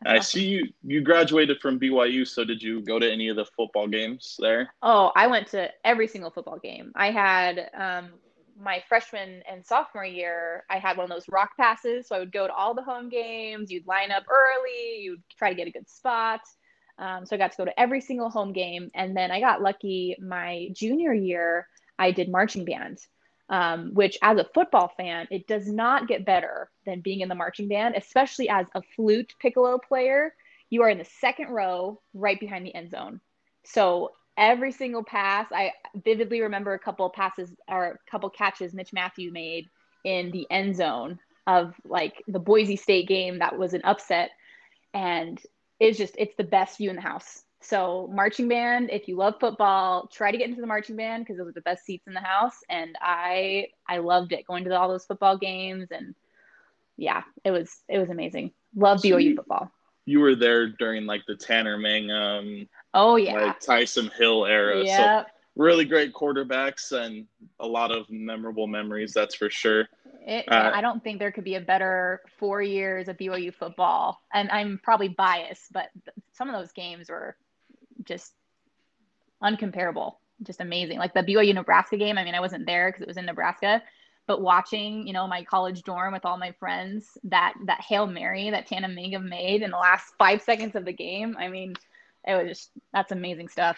I 0.06 0.20
see 0.20 0.46
you 0.46 0.70
you 0.82 1.02
graduated 1.02 1.60
from 1.60 1.78
BYU, 1.80 2.26
so 2.26 2.46
did 2.46 2.64
you 2.64 2.82
go 2.82 3.00
to 3.00 3.12
any 3.12 3.28
of 3.28 3.36
the 3.36 3.46
football 3.46 3.88
games 3.88 4.38
there? 4.40 4.74
Oh, 4.82 5.12
I 5.16 5.28
went 5.28 5.48
to 5.48 5.70
every 5.84 6.08
single 6.08 6.32
football 6.32 6.58
game. 6.58 6.94
I 6.96 7.12
had 7.12 7.70
um, 7.74 8.10
my 8.60 8.84
freshman 8.88 9.42
and 9.50 9.66
sophomore 9.66 10.06
year, 10.06 10.66
I 10.70 10.80
had 10.80 10.98
one 10.98 11.06
of 11.06 11.10
those 11.10 11.30
rock 11.30 11.52
passes. 11.58 12.08
So 12.08 12.16
I 12.16 12.20
would 12.20 12.32
go 12.32 12.48
to 12.48 12.54
all 12.54 12.74
the 12.74 12.84
home 12.84 13.10
games. 13.10 13.72
You'd 13.72 13.88
line 13.88 14.12
up 14.12 14.26
early. 14.30 15.02
You'd 15.02 15.24
try 15.38 15.50
to 15.50 15.56
get 15.56 15.68
a 15.68 15.72
good 15.72 15.90
spot. 15.90 16.42
Um, 16.98 17.26
so 17.26 17.36
I 17.36 17.40
got 17.40 17.52
to 17.52 17.58
go 17.58 17.66
to 17.66 17.80
every 17.80 18.02
single 18.02 18.30
home 18.30 18.52
game. 18.52 18.92
And 18.94 19.16
then 19.16 19.32
I 19.32 19.40
got 19.40 19.62
lucky 19.62 20.18
my 20.20 20.68
junior 20.74 21.14
year, 21.14 21.68
I 21.98 22.12
did 22.12 22.30
marching 22.30 22.66
band, 22.66 23.00
um, 23.50 23.92
which 23.94 24.18
as 24.22 24.38
a 24.38 24.50
football 24.54 24.92
fan, 24.98 25.28
it 25.32 25.48
does 25.48 25.68
not 25.68 26.08
get 26.08 26.26
better 26.26 26.70
than 26.86 27.02
being 27.02 27.22
in 27.22 27.30
the 27.30 27.36
marching 27.36 27.70
band, 27.70 27.96
especially 27.96 28.50
as 28.50 28.68
a 28.76 28.82
flute 28.96 29.34
piccolo 29.40 29.78
player. 29.78 30.34
You 30.70 30.84
are 30.84 30.90
in 30.90 30.98
the 30.98 31.06
second 31.06 31.50
row 31.50 32.02
right 32.14 32.40
behind 32.40 32.66
the 32.66 32.76
end 32.76 32.92
zone. 32.92 33.22
So 33.64 34.12
every 34.38 34.72
single 34.72 35.04
pass. 35.04 35.48
I 35.52 35.74
vividly 35.96 36.42
remember 36.42 36.74
a 36.74 36.80
couple 36.80 37.10
passes 37.10 37.54
or 37.68 37.86
a 37.86 38.12
couple 38.12 38.30
catches 38.30 38.74
Mitch 38.74 38.94
Matthew 38.94 39.32
made 39.32 39.70
in 40.04 40.32
the 40.32 40.48
end 40.50 40.76
zone 40.76 41.20
of 41.48 41.74
like 41.86 42.24
the 42.28 42.40
Boise 42.40 42.76
State 42.76 43.08
game 43.08 43.40
that 43.40 43.58
was 43.58 43.74
an 43.74 43.82
upset. 43.84 44.32
And 44.94 45.42
it's 45.80 45.98
just, 45.98 46.16
it's 46.18 46.36
the 46.36 46.44
best 46.44 46.78
view 46.78 46.90
in 46.90 46.96
the 46.96 47.02
house. 47.02 47.44
So, 47.62 48.10
marching 48.14 48.48
band, 48.48 48.90
if 48.90 49.08
you 49.08 49.18
love 49.18 49.36
football, 49.40 50.08
try 50.08 50.32
to 50.32 50.38
get 50.38 50.48
into 50.48 50.62
the 50.62 50.68
marching 50.68 50.96
band 50.96 51.26
because 51.26 51.38
those 51.38 51.50
are 51.50 51.54
the 51.54 51.62
best 51.62 51.86
seats 51.86 52.08
in 52.08 52.14
the 52.14 52.22
house. 52.22 52.56
And 52.70 52.96
I, 53.02 53.68
I 53.88 53.98
loved 53.98 54.32
it 54.32 54.48
going 54.48 54.64
to 54.64 54.78
all 54.78 54.88
those 54.88 55.06
football 55.06 55.38
games. 55.38 55.90
And 55.92 56.16
yeah, 56.96 57.24
it 57.44 57.52
was, 57.52 57.70
it 57.90 57.98
was 57.98 58.10
amazing. 58.10 58.52
Love 58.76 59.02
BYU 59.02 59.36
football. 59.36 59.72
You 60.06 60.22
were 60.22 60.36
there 60.36 60.70
during 60.70 61.06
like 61.06 61.24
the 61.28 61.36
Tanner 61.36 61.78
Mangum 61.78 62.70
Oh 62.94 63.16
yeah, 63.16 63.34
like 63.34 63.60
Taysom 63.60 64.12
Hill 64.14 64.46
era. 64.46 64.84
Yeah. 64.84 65.24
So 65.24 65.30
really 65.56 65.86
great 65.86 66.14
quarterbacks 66.14 66.92
and 66.92 67.28
a 67.60 67.68
lot 67.68 67.92
of 67.92 68.10
memorable 68.10 68.68
memories. 68.68 69.14
That's 69.14 69.36
for 69.36 69.50
sure. 69.50 69.88
It, 70.26 70.46
uh, 70.48 70.72
I 70.74 70.82
don't 70.82 71.04
think 71.04 71.20
there 71.20 71.32
could 71.32 71.44
be 71.44 71.56
a 71.56 71.62
better 71.62 72.22
four 72.38 72.62
years 72.62 73.08
of 73.08 73.18
BYU 73.18 73.54
football, 73.54 74.22
and 74.34 74.50
I'm 74.52 74.80
probably 74.84 75.10
biased, 75.10 75.72
but 75.72 75.90
some 76.32 76.50
of 76.50 76.56
those 76.60 76.72
games 76.72 77.10
were 77.10 77.36
just 78.04 78.34
uncomparable, 79.44 80.16
just 80.44 80.62
amazing. 80.62 80.98
Like 80.98 81.14
the 81.14 81.24
BYU 81.24 81.54
Nebraska 81.54 81.98
game. 81.98 82.18
I 82.18 82.24
mean, 82.24 82.36
I 82.36 82.40
wasn't 82.40 82.66
there 82.66 82.90
because 82.90 83.02
it 83.02 83.08
was 83.08 83.18
in 83.18 83.26
Nebraska, 83.26 83.82
but 84.28 84.42
watching, 84.42 85.08
you 85.08 85.14
know, 85.14 85.28
my 85.28 85.44
college 85.44 85.84
dorm 85.84 86.14
with 86.14 86.26
all 86.26 86.38
my 86.38 86.52
friends, 86.54 87.18
that 87.24 87.54
that 87.66 87.82
hail 87.82 88.08
mary 88.08 88.50
that 88.52 88.68
Tanner 88.68 88.88
Mangum 88.88 89.28
made 89.28 89.62
in 89.62 89.72
the 89.72 89.78
last 89.78 90.14
five 90.18 90.42
seconds 90.42 90.76
of 90.76 90.86
the 90.86 90.94
game. 90.94 91.36
I 91.40 91.48
mean, 91.48 91.76
it 92.28 92.36
was 92.36 92.48
just 92.48 92.72
that's 92.94 93.12
amazing 93.12 93.50
stuff. 93.50 93.78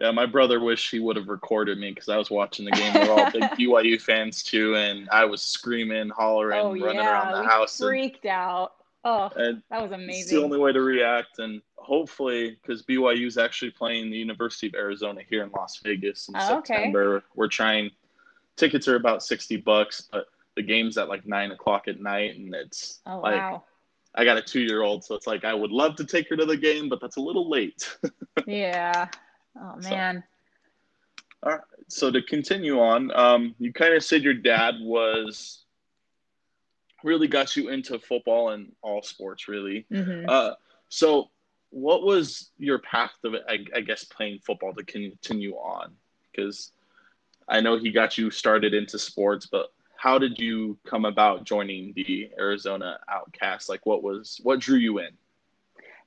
Yeah, 0.00 0.10
my 0.10 0.24
brother 0.24 0.58
wished 0.58 0.90
he 0.90 1.00
would 1.00 1.16
have 1.16 1.28
recorded 1.28 1.78
me 1.78 1.90
because 1.90 2.08
I 2.08 2.16
was 2.16 2.30
watching 2.30 2.64
the 2.64 2.70
game. 2.70 2.94
We're 2.94 3.12
all 3.12 3.30
big 3.30 3.42
BYU 3.58 4.00
fans 4.00 4.42
too, 4.42 4.74
and 4.74 5.08
I 5.10 5.26
was 5.26 5.42
screaming, 5.42 6.08
hollering, 6.08 6.60
oh, 6.60 6.70
running 6.70 6.96
yeah. 6.96 7.12
around 7.12 7.34
the 7.34 7.42
we 7.42 7.46
house. 7.46 7.76
Freaked 7.78 8.24
and, 8.24 8.32
out. 8.32 8.72
Oh, 9.04 9.30
that 9.36 9.82
was 9.82 9.92
amazing. 9.92 10.20
It's 10.22 10.30
the 10.30 10.42
only 10.42 10.58
way 10.58 10.72
to 10.72 10.80
react, 10.80 11.40
and 11.40 11.60
hopefully, 11.76 12.56
because 12.62 12.82
BYU 12.84 13.26
is 13.26 13.36
actually 13.36 13.72
playing 13.72 14.10
the 14.10 14.16
University 14.16 14.68
of 14.68 14.74
Arizona 14.74 15.20
here 15.28 15.42
in 15.42 15.50
Las 15.50 15.80
Vegas 15.82 16.28
in 16.28 16.36
oh, 16.36 16.62
September. 16.62 17.16
Okay. 17.16 17.26
We're 17.34 17.48
trying. 17.48 17.90
Tickets 18.56 18.88
are 18.88 18.96
about 18.96 19.22
sixty 19.22 19.56
bucks, 19.56 20.08
but 20.10 20.26
the 20.56 20.62
game's 20.62 20.96
at 20.96 21.08
like 21.08 21.26
nine 21.26 21.50
o'clock 21.50 21.88
at 21.88 22.00
night, 22.00 22.36
and 22.36 22.54
it's 22.54 23.00
oh, 23.06 23.18
like 23.18 23.34
wow. 23.34 23.64
I 24.14 24.24
got 24.24 24.36
a 24.36 24.42
two 24.42 24.60
year 24.60 24.82
old, 24.82 25.04
so 25.04 25.14
it's 25.14 25.26
like 25.26 25.44
I 25.44 25.54
would 25.54 25.70
love 25.70 25.96
to 25.96 26.04
take 26.04 26.28
her 26.28 26.36
to 26.36 26.44
the 26.44 26.56
game, 26.56 26.88
but 26.88 27.00
that's 27.00 27.16
a 27.16 27.20
little 27.20 27.48
late. 27.48 27.96
yeah. 28.46 29.08
Oh 29.58 29.76
man. 29.76 30.22
So, 30.22 31.48
all 31.48 31.52
right. 31.52 31.60
So 31.88 32.10
to 32.10 32.22
continue 32.22 32.80
on, 32.80 33.10
um, 33.14 33.54
you 33.58 33.72
kind 33.72 33.94
of 33.94 34.04
said 34.04 34.22
your 34.22 34.34
dad 34.34 34.76
was 34.80 35.64
really 37.02 37.26
got 37.26 37.56
you 37.56 37.68
into 37.68 37.98
football 37.98 38.50
and 38.50 38.72
all 38.82 39.02
sports, 39.02 39.48
really. 39.48 39.86
Mm-hmm. 39.90 40.28
Uh, 40.28 40.52
so 40.88 41.30
what 41.70 42.02
was 42.02 42.50
your 42.58 42.78
path 42.78 43.12
of, 43.24 43.34
I, 43.48 43.64
I 43.74 43.80
guess, 43.80 44.04
playing 44.04 44.40
football 44.40 44.74
to 44.74 44.84
continue 44.84 45.54
on? 45.54 45.92
Because 46.30 46.72
I 47.48 47.60
know 47.60 47.78
he 47.78 47.90
got 47.90 48.16
you 48.18 48.30
started 48.30 48.74
into 48.74 48.98
sports, 48.98 49.46
but 49.46 49.72
how 50.02 50.18
did 50.18 50.36
you 50.36 50.76
come 50.84 51.04
about 51.04 51.44
joining 51.44 51.92
the 51.94 52.28
Arizona 52.36 52.98
OutKast? 53.08 53.68
Like, 53.68 53.86
what 53.86 54.02
was 54.02 54.40
what 54.42 54.58
drew 54.58 54.76
you 54.76 54.98
in? 54.98 55.10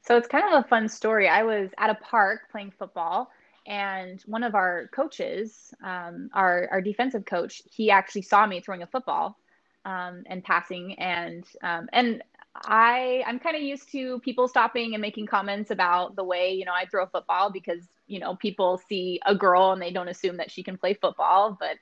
So 0.02 0.18
it's 0.18 0.28
kind 0.28 0.44
of 0.54 0.66
a 0.66 0.68
fun 0.68 0.90
story. 0.90 1.30
I 1.30 1.44
was 1.44 1.70
at 1.78 1.90
a 1.90 1.96
park 1.96 2.52
playing 2.52 2.74
football, 2.78 3.32
and 3.66 4.22
one 4.26 4.44
of 4.44 4.54
our 4.54 4.90
coaches, 4.94 5.74
um, 5.82 6.30
our 6.34 6.68
our 6.72 6.82
defensive 6.82 7.24
coach, 7.24 7.62
he 7.72 7.90
actually 7.90 8.24
saw 8.24 8.46
me 8.46 8.60
throwing 8.60 8.84
a 8.84 8.88
football 8.88 9.40
um, 9.86 10.24
and 10.26 10.44
passing, 10.44 11.00
and 11.00 11.46
um, 11.64 11.88
and 11.94 12.22
I 12.54 13.24
I'm 13.26 13.40
kind 13.40 13.56
of 13.56 13.62
used 13.62 13.90
to 13.94 14.20
people 14.20 14.50
stopping 14.50 14.94
and 14.94 15.02
making 15.02 15.28
comments 15.28 15.72
about 15.72 16.18
the 16.18 16.24
way 16.26 16.52
you 16.52 16.66
know 16.66 16.74
I 16.76 16.86
throw 16.86 17.04
a 17.04 17.08
football 17.08 17.50
because 17.50 17.88
you 18.08 18.20
know 18.20 18.36
people 18.36 18.78
see 18.90 19.22
a 19.26 19.34
girl 19.34 19.72
and 19.72 19.82
they 19.82 19.92
don't 19.92 20.10
assume 20.10 20.36
that 20.36 20.52
she 20.52 20.64
can 20.64 20.78
play 20.78 20.96
football, 20.96 21.56
but 21.58 21.78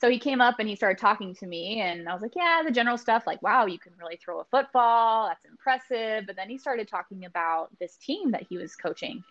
so 0.00 0.10
he 0.10 0.18
came 0.18 0.40
up 0.40 0.56
and 0.58 0.68
he 0.68 0.76
started 0.76 0.98
talking 0.98 1.34
to 1.34 1.46
me 1.46 1.80
and 1.80 2.08
i 2.08 2.12
was 2.12 2.22
like 2.22 2.34
yeah 2.36 2.62
the 2.64 2.70
general 2.70 2.98
stuff 2.98 3.26
like 3.26 3.40
wow 3.42 3.66
you 3.66 3.78
can 3.78 3.92
really 3.98 4.16
throw 4.16 4.40
a 4.40 4.44
football 4.44 5.28
that's 5.28 5.44
impressive. 5.44 6.26
But 6.26 6.36
then 6.36 6.48
he 6.48 6.58
started 6.58 6.88
talking 6.88 7.24
about 7.24 7.70
this 7.78 7.96
team 7.96 8.30
that 8.32 8.46
he 8.48 8.56
was 8.56 8.74
coaching 8.76 9.22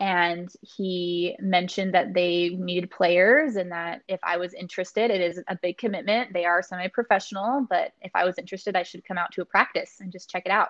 and 0.00 0.52
he 0.62 1.36
mentioned 1.40 1.94
that 1.94 2.14
they 2.14 2.50
needed 2.50 2.90
players 2.90 3.56
and 3.56 3.72
that 3.72 4.02
if 4.08 4.20
i 4.22 4.36
was 4.36 4.54
interested 4.54 5.10
it 5.10 5.20
is 5.20 5.42
a 5.48 5.56
big 5.56 5.78
commitment. 5.78 6.32
They 6.32 6.44
are 6.44 6.62
semi-professional 6.62 7.66
but 7.68 7.92
if 8.02 8.10
i 8.14 8.24
was 8.24 8.38
interested 8.38 8.76
i 8.76 8.82
should 8.82 9.04
come 9.04 9.18
out 9.18 9.32
to 9.32 9.42
a 9.42 9.44
practice 9.44 9.96
and 10.00 10.12
just 10.12 10.30
check 10.30 10.44
it 10.46 10.52
out 10.52 10.68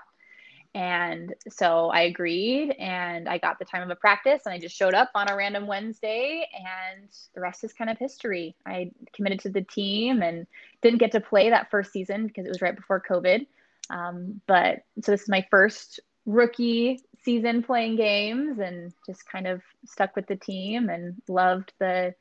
and 0.74 1.34
so 1.48 1.88
I 1.88 2.02
agreed 2.02 2.70
and 2.78 3.28
I 3.28 3.38
got 3.38 3.58
the 3.58 3.64
time 3.64 3.82
of 3.82 3.90
a 3.90 3.96
practice 3.96 4.42
and 4.44 4.52
I 4.52 4.58
just 4.58 4.76
showed 4.76 4.94
up 4.94 5.10
on 5.14 5.30
a 5.30 5.36
random 5.36 5.66
Wednesday 5.66 6.46
and 6.54 7.08
the 7.34 7.40
rest 7.40 7.64
is 7.64 7.72
kind 7.72 7.90
of 7.90 7.98
history. 7.98 8.54
I 8.66 8.90
committed 9.14 9.40
to 9.40 9.48
the 9.48 9.62
team 9.62 10.22
and 10.22 10.46
didn't 10.82 10.98
get 10.98 11.12
to 11.12 11.20
play 11.20 11.50
that 11.50 11.70
first 11.70 11.92
season 11.92 12.26
because 12.26 12.44
it 12.44 12.50
was 12.50 12.62
right 12.62 12.76
before 12.76 13.02
COVID. 13.08 13.46
Um, 13.90 14.40
but 14.46 14.80
so 15.02 15.12
this 15.12 15.22
is 15.22 15.28
my 15.28 15.46
first 15.50 16.00
rookie 16.26 17.00
season 17.22 17.62
playing 17.62 17.96
games 17.96 18.58
and 18.58 18.92
just 19.06 19.26
kind 19.30 19.46
of 19.46 19.62
stuck 19.86 20.14
with 20.14 20.26
the 20.26 20.36
team 20.36 20.90
and 20.90 21.16
loved 21.28 21.72
the 21.78 22.14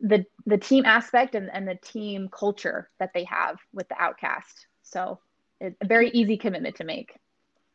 the 0.00 0.24
the 0.46 0.58
team 0.58 0.84
aspect 0.86 1.34
and, 1.34 1.50
and 1.52 1.68
the 1.68 1.76
team 1.76 2.28
culture 2.28 2.88
that 2.98 3.12
they 3.14 3.24
have 3.24 3.58
with 3.72 3.88
the 3.88 3.94
OutKast. 3.94 4.66
So 4.82 5.20
it's 5.60 5.76
a 5.80 5.86
very 5.86 6.10
easy 6.10 6.36
commitment 6.36 6.76
to 6.76 6.84
make. 6.84 7.14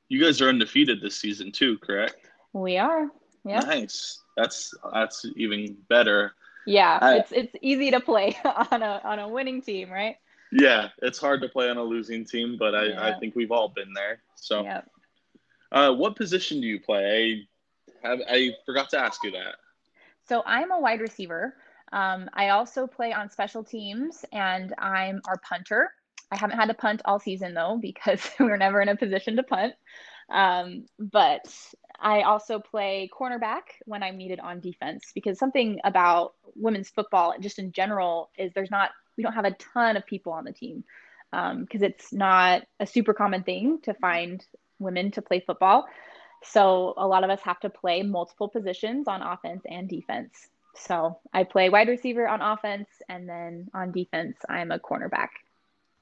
You 0.09 0.24
guys 0.24 0.41
are 0.41 0.50
undefeated 0.50 1.01
this 1.01 1.17
season 1.17 1.51
too, 1.51 1.77
correct? 1.79 2.15
We 2.53 2.77
are. 2.77 3.07
Yeah. 3.43 3.59
Nice. 3.59 4.21
That's 4.38 4.74
that's 4.93 5.25
even 5.35 5.77
better. 5.89 6.33
Yeah, 6.65 6.97
I, 7.01 7.17
it's 7.17 7.31
it's 7.31 7.55
easy 7.62 7.91
to 7.91 8.00
play 8.00 8.38
on 8.71 8.81
a 8.81 9.01
on 9.03 9.19
a 9.19 9.27
winning 9.27 9.62
team, 9.62 9.91
right? 9.91 10.17
Yeah, 10.51 10.89
it's 11.01 11.19
hard 11.19 11.41
to 11.41 11.50
play 11.50 11.69
on 11.69 11.77
a 11.77 11.83
losing 11.83 12.25
team, 12.25 12.55
but 12.57 12.75
I, 12.75 12.85
yeah. 12.85 13.07
I 13.07 13.19
think 13.19 13.35
we've 13.35 13.51
all 13.51 13.69
been 13.69 13.93
there. 13.93 14.21
So, 14.35 14.63
yep. 14.63 14.89
uh, 15.71 15.91
what 15.93 16.15
position 16.15 16.62
do 16.62 16.67
you 16.67 16.79
play? 16.79 17.47
I 18.03 18.09
have 18.09 18.19
I 18.29 18.51
forgot 18.65 18.89
to 18.91 19.00
ask 19.00 19.24
you 19.24 19.31
that. 19.31 19.55
So 20.27 20.43
I'm 20.45 20.71
a 20.71 20.79
wide 20.79 21.01
receiver. 21.01 21.55
Um, 21.91 22.29
I 22.33 22.50
also 22.50 22.88
play 22.88 23.13
on 23.13 23.29
special 23.29 23.63
teams, 23.63 24.25
and 24.31 24.74
I'm 24.77 25.21
our 25.27 25.38
punter. 25.38 25.91
I 26.32 26.38
haven't 26.38 26.58
had 26.58 26.67
to 26.67 26.74
punt 26.74 27.01
all 27.05 27.20
season 27.20 27.53
though 27.53 27.77
because 27.82 28.22
we 28.39 28.46
were 28.50 28.58
never 28.58 28.82
in 28.82 28.89
a 28.89 28.96
position 28.96 29.36
to 29.36 29.44
punt. 29.44 29.74
Um, 30.29 30.86
but 30.98 31.53
I 32.00 32.22
also 32.22 32.60
play 32.60 33.10
cornerback 33.13 33.62
when 33.86 34.03
I'm 34.03 34.17
needed 34.17 34.39
on 34.39 34.60
defense 34.60 35.12
because 35.13 35.38
something 35.38 35.79
about 35.84 36.34
women's 36.55 36.89
football, 36.89 37.36
just 37.39 37.60
in 37.60 37.72
general, 37.72 38.29
is 38.38 38.51
there's 38.53 38.72
not 38.72 38.91
we 39.17 39.24
don't 39.24 39.34
have 39.34 39.46
a 39.46 39.51
ton 39.51 39.98
of 39.98 40.05
people 40.05 40.34
on 40.34 40.44
the 40.44 40.51
team 40.51 40.84
because 41.32 41.82
um, 41.82 41.84
it's 41.84 42.13
not 42.13 42.63
a 42.79 42.86
super 42.86 43.13
common 43.13 43.44
thing 43.44 43.79
to 43.84 43.94
find 43.96 44.46
women 44.79 45.12
to 45.12 45.22
play 45.22 45.39
football. 45.39 45.86
So 46.44 46.94
a 46.98 47.08
lot 47.08 47.24
of 47.24 47.29
us 47.29 47.41
have 47.41 47.60
to 47.62 47.70
play 47.70 48.03
multiple 48.03 48.48
positions 48.48 49.08
on 49.08 49.22
offense 49.22 49.63
and 49.67 49.89
defense. 49.89 50.48
So 50.75 51.20
I 51.34 51.44
play 51.44 51.70
wide 51.70 51.88
receiver 51.88 52.27
on 52.27 52.41
offense, 52.41 52.89
and 53.10 53.27
then 53.27 53.70
on 53.74 53.91
defense, 53.91 54.38
I'm 54.50 54.72
a 54.72 54.79
cornerback. 54.79 55.29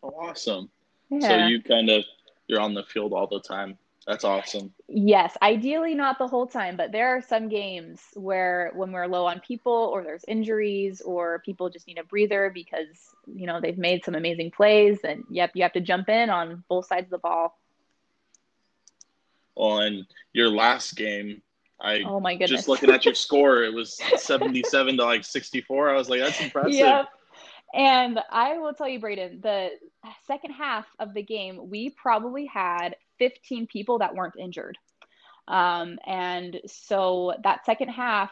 Awesome. 0.04 0.70
Yeah. 1.10 1.28
So 1.28 1.48
you 1.48 1.62
kind 1.62 1.90
of 1.90 2.04
you're 2.48 2.60
on 2.60 2.74
the 2.74 2.84
field 2.84 3.14
all 3.14 3.28
the 3.28 3.40
time. 3.40 3.78
That's 4.06 4.26
awesome. 4.26 4.74
Yes, 4.90 5.38
ideally 5.42 5.96
not 5.96 6.18
the 6.18 6.28
whole 6.28 6.46
time, 6.46 6.76
but 6.76 6.92
there 6.92 7.16
are 7.16 7.22
some 7.22 7.48
games 7.48 8.02
where 8.16 8.72
when 8.76 8.92
we're 8.92 9.08
low 9.08 9.26
on 9.26 9.40
people 9.40 9.72
or 9.94 10.04
there's 10.04 10.26
injuries 10.28 11.02
or 11.02 11.40
people 11.46 11.70
just 11.70 11.88
need 11.88 11.98
a 11.98 12.04
breather 12.04 12.52
because, 12.54 13.16
you 13.34 13.48
know, 13.48 13.62
they've 13.62 13.78
made 13.78 14.04
some 14.04 14.16
amazing 14.16 14.52
plays 14.52 15.00
and 15.06 15.24
yep, 15.30 15.52
you 15.54 15.64
have 15.64 15.72
to 15.74 15.80
jump 15.80 16.10
in 16.10 16.30
on 16.30 16.66
both 16.68 16.86
sides 16.86 17.06
of 17.06 17.12
the 17.12 17.18
ball. 17.18 17.58
Well, 19.56 19.80
and 19.80 20.06
your 20.34 20.50
last 20.50 20.98
game, 20.98 21.42
I 21.80 22.02
oh 22.06 22.20
my 22.20 22.34
goodness. 22.34 22.52
just 22.52 22.68
looking 22.68 22.90
at 22.90 23.06
your 23.06 23.14
score, 23.16 23.64
it 23.64 23.74
was 23.74 24.02
77 24.18 24.98
to 24.98 25.06
like 25.06 25.24
64. 25.24 25.90
I 25.90 25.94
was 25.96 26.10
like, 26.10 26.20
that's 26.20 26.42
impressive. 26.42 26.74
Yep. 26.74 27.06
And 27.74 28.20
I 28.30 28.60
will 28.60 28.74
tell 28.74 28.88
you, 28.88 29.00
Braden, 29.00 29.40
the 29.42 29.70
second 30.28 30.52
half 30.52 30.86
of 31.00 31.14
the 31.14 31.24
game, 31.24 31.70
we 31.70 31.90
probably 31.90 32.46
had 32.46 32.96
15 33.18 33.68
people 33.68 34.00
that 34.00 34.14
weren't 34.14 34.36
injured. 34.40 34.78
Um, 35.48 35.98
and 36.06 36.62
so 36.68 37.34
that 37.44 37.66
second 37.66 37.90
half, 37.90 38.32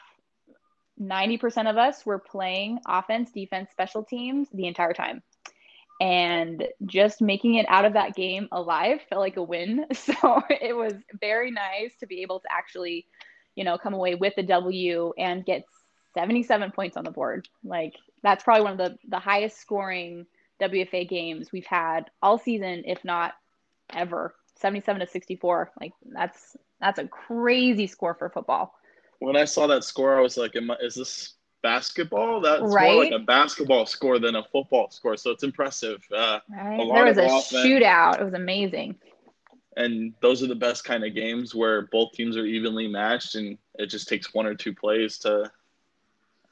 90% 1.00 1.70
of 1.70 1.78
us 1.78 2.06
were 2.06 2.20
playing 2.20 2.80
offense, 2.88 3.32
defense, 3.32 3.70
special 3.72 4.04
teams 4.04 4.48
the 4.54 4.68
entire 4.68 4.94
time. 4.94 5.24
And 6.00 6.68
just 6.86 7.22
making 7.22 7.56
it 7.56 7.66
out 7.70 7.86
of 7.86 7.94
that 7.94 8.16
game 8.16 8.48
alive 8.52 9.02
felt 9.10 9.22
like 9.22 9.38
a 9.38 9.44
win. 9.44 9.86
So 9.94 10.42
it 10.50 10.76
was 10.76 10.94
very 11.20 11.52
nice 11.52 11.96
to 12.00 12.08
be 12.08 12.22
able 12.22 12.40
to 12.40 12.48
actually, 12.52 13.08
you 13.56 13.64
know, 13.64 13.78
come 13.78 13.94
away 13.94 14.16
with 14.16 14.34
a 14.38 14.44
W 14.44 15.14
and 15.18 15.46
get 15.46 15.64
77 16.14 16.72
points 16.72 16.98
on 16.98 17.04
the 17.04 17.12
board. 17.12 17.48
Like 17.64 17.94
that's 18.24 18.44
probably 18.44 18.64
one 18.64 18.74
of 18.74 18.78
the, 18.78 18.98
the 19.08 19.20
highest 19.20 19.60
scoring 19.60 20.26
WFA 20.62 21.08
games 21.08 21.52
we've 21.52 21.66
had 21.66 22.10
all 22.22 22.38
season, 22.38 22.84
if 22.86 23.04
not 23.04 23.34
ever. 23.94 24.36
77 24.60 25.00
to 25.00 25.08
64. 25.08 25.72
Like 25.80 25.94
that's 26.06 26.56
that's 26.80 27.00
a 27.00 27.08
crazy 27.08 27.88
score 27.88 28.14
for 28.14 28.30
football. 28.30 28.76
When 29.20 29.36
I 29.36 29.46
saw 29.46 29.68
that 29.68 29.84
score, 29.84 30.18
I 30.18 30.22
was 30.22 30.38
like, 30.38 30.56
I, 30.56 30.76
"Is 30.84 30.96
this 30.96 31.34
basketball? 31.62 32.42
That's 32.42 32.62
right? 32.62 32.94
more 32.94 33.04
like 33.04 33.14
a 33.14 33.20
basketball 33.20 33.86
score 33.86 34.20
than 34.20 34.36
a 34.36 34.44
football 34.52 34.90
score." 34.90 35.18
So 35.18 35.32
it's 35.32 35.44
impressive. 35.44 36.04
Uh, 36.16 36.40
right. 36.50 36.78
There 36.78 37.06
was 37.06 37.18
a 37.18 37.26
offense. 37.26 37.66
shootout. 37.66 38.20
It 38.20 38.24
was 38.24 38.34
amazing. 38.34 38.96
And 39.78 40.14
those 40.22 40.44
are 40.44 40.48
the 40.48 40.56
best 40.56 40.84
kind 40.84 41.06
of 41.06 41.16
games 41.16 41.56
where 41.56 41.84
both 41.84 42.12
teams 42.12 42.36
are 42.36 42.46
evenly 42.46 42.88
matched, 42.88 43.36
and 43.36 43.58
it 43.76 43.88
just 43.88 44.08
takes 44.08 44.34
one 44.34 44.46
or 44.46 44.54
two 44.54 44.74
plays 44.74 45.18
to 45.20 45.52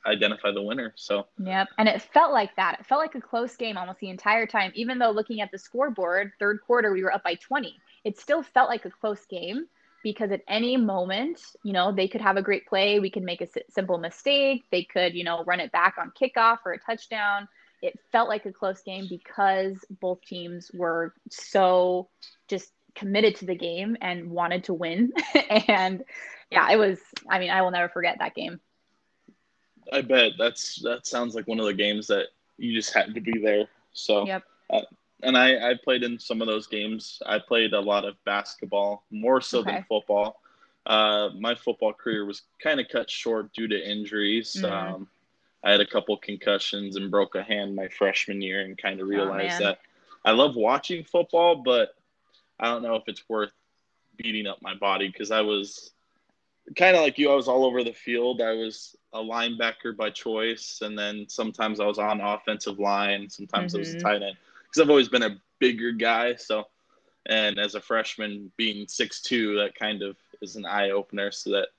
identify 0.05 0.51
the 0.51 0.61
winner. 0.61 0.93
So 0.95 1.27
Yep. 1.43 1.69
And 1.77 1.89
it 1.89 2.01
felt 2.01 2.31
like 2.31 2.55
that. 2.55 2.79
It 2.79 2.85
felt 2.85 3.01
like 3.01 3.15
a 3.15 3.21
close 3.21 3.55
game 3.55 3.77
almost 3.77 3.99
the 3.99 4.09
entire 4.09 4.45
time. 4.45 4.71
Even 4.75 4.99
though 4.99 5.11
looking 5.11 5.41
at 5.41 5.51
the 5.51 5.57
scoreboard, 5.57 6.31
third 6.39 6.59
quarter 6.65 6.93
we 6.93 7.03
were 7.03 7.13
up 7.13 7.23
by 7.23 7.35
20. 7.35 7.75
It 8.03 8.17
still 8.17 8.43
felt 8.43 8.69
like 8.69 8.85
a 8.85 8.89
close 8.89 9.25
game 9.25 9.65
because 10.03 10.31
at 10.31 10.41
any 10.47 10.77
moment, 10.77 11.41
you 11.63 11.73
know, 11.73 11.91
they 11.91 12.07
could 12.07 12.21
have 12.21 12.37
a 12.37 12.41
great 12.41 12.65
play, 12.67 12.99
we 12.99 13.09
could 13.09 13.23
make 13.23 13.41
a 13.41 13.47
simple 13.69 13.97
mistake, 13.97 14.63
they 14.71 14.83
could, 14.83 15.13
you 15.13 15.23
know, 15.23 15.43
run 15.43 15.59
it 15.59 15.71
back 15.71 15.95
on 15.99 16.11
kickoff 16.19 16.59
or 16.65 16.71
a 16.73 16.79
touchdown. 16.79 17.47
It 17.81 17.99
felt 18.11 18.29
like 18.29 18.45
a 18.45 18.51
close 18.51 18.81
game 18.81 19.07
because 19.09 19.77
both 20.01 20.21
teams 20.21 20.71
were 20.73 21.13
so 21.29 22.09
just 22.47 22.71
committed 22.95 23.35
to 23.37 23.45
the 23.45 23.55
game 23.55 23.97
and 24.01 24.29
wanted 24.29 24.65
to 24.65 24.73
win. 24.73 25.11
and 25.67 26.03
yeah, 26.49 26.69
it 26.71 26.77
was 26.77 26.99
I 27.29 27.39
mean, 27.39 27.51
I 27.51 27.61
will 27.61 27.71
never 27.71 27.89
forget 27.89 28.17
that 28.19 28.35
game. 28.35 28.59
I 29.91 30.01
bet 30.01 30.33
that's 30.37 30.81
that 30.83 31.07
sounds 31.07 31.35
like 31.35 31.47
one 31.47 31.59
of 31.59 31.65
the 31.65 31.73
games 31.73 32.07
that 32.07 32.27
you 32.57 32.73
just 32.73 32.93
had 32.93 33.13
to 33.15 33.21
be 33.21 33.39
there. 33.39 33.67
So, 33.93 34.25
yep. 34.25 34.43
Uh, 34.69 34.81
and 35.23 35.37
I 35.37 35.71
I 35.71 35.73
played 35.83 36.03
in 36.03 36.19
some 36.19 36.41
of 36.41 36.47
those 36.47 36.67
games. 36.67 37.21
I 37.25 37.39
played 37.39 37.73
a 37.73 37.79
lot 37.79 38.05
of 38.05 38.15
basketball, 38.25 39.03
more 39.11 39.41
so 39.41 39.59
okay. 39.59 39.73
than 39.73 39.85
football. 39.87 40.41
Uh, 40.85 41.29
my 41.37 41.55
football 41.55 41.93
career 41.93 42.25
was 42.25 42.43
kind 42.61 42.79
of 42.79 42.87
cut 42.91 43.09
short 43.09 43.53
due 43.53 43.67
to 43.67 43.91
injuries. 43.91 44.55
Mm. 44.59 44.71
Um, 44.71 45.07
I 45.63 45.71
had 45.71 45.81
a 45.81 45.85
couple 45.85 46.15
concussions 46.17 46.95
and 46.95 47.11
broke 47.11 47.35
a 47.35 47.43
hand 47.43 47.75
my 47.75 47.89
freshman 47.89 48.41
year, 48.41 48.61
and 48.61 48.77
kind 48.77 48.99
of 48.99 49.07
oh, 49.07 49.09
realized 49.09 49.61
oh, 49.61 49.65
that 49.65 49.79
I 50.23 50.31
love 50.31 50.55
watching 50.55 51.03
football, 51.03 51.57
but 51.57 51.95
I 52.59 52.65
don't 52.65 52.83
know 52.83 52.95
if 52.95 53.03
it's 53.07 53.23
worth 53.29 53.51
beating 54.17 54.47
up 54.47 54.61
my 54.61 54.75
body 54.75 55.07
because 55.07 55.31
I 55.31 55.41
was 55.41 55.91
kind 56.75 56.95
of 56.95 57.01
like 57.01 57.17
you. 57.17 57.31
I 57.31 57.35
was 57.35 57.47
all 57.47 57.65
over 57.65 57.83
the 57.83 57.93
field. 57.93 58.41
I 58.41 58.53
was 58.53 58.95
a 59.13 59.19
linebacker 59.19 59.95
by 59.95 60.09
choice, 60.09 60.79
and 60.81 60.97
then 60.97 61.25
sometimes 61.27 61.79
I 61.79 61.85
was 61.85 61.99
on 61.99 62.21
offensive 62.21 62.79
line. 62.79 63.29
Sometimes 63.29 63.73
mm-hmm. 63.73 63.77
I 63.77 63.79
was 63.79 63.93
a 63.93 63.97
mm-hmm. 63.97 64.07
tight 64.07 64.21
end 64.21 64.37
because 64.63 64.81
I've 64.81 64.89
always 64.89 65.09
been 65.09 65.23
a 65.23 65.37
bigger 65.59 65.91
guy. 65.91 66.35
So, 66.35 66.67
and 67.27 67.59
as 67.59 67.75
a 67.75 67.81
freshman, 67.81 68.51
being 68.57 68.87
six 68.87 69.21
two, 69.21 69.55
that 69.57 69.75
kind 69.75 70.01
of 70.01 70.17
is 70.41 70.55
an 70.55 70.65
eye 70.65 70.91
opener. 70.91 71.31
So 71.31 71.51
that 71.51 71.69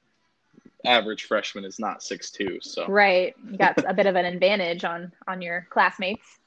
average 0.85 1.25
freshman 1.25 1.65
is 1.65 1.79
not 1.79 2.03
six 2.03 2.31
two. 2.31 2.59
So 2.61 2.87
right, 2.87 3.35
you 3.51 3.59
got 3.59 3.83
a 3.89 3.95
bit 3.95 4.07
of 4.07 4.17
an 4.17 4.25
advantage 4.25 4.85
on 4.85 5.13
on 5.29 5.41
your 5.41 5.67
classmates. 5.71 6.39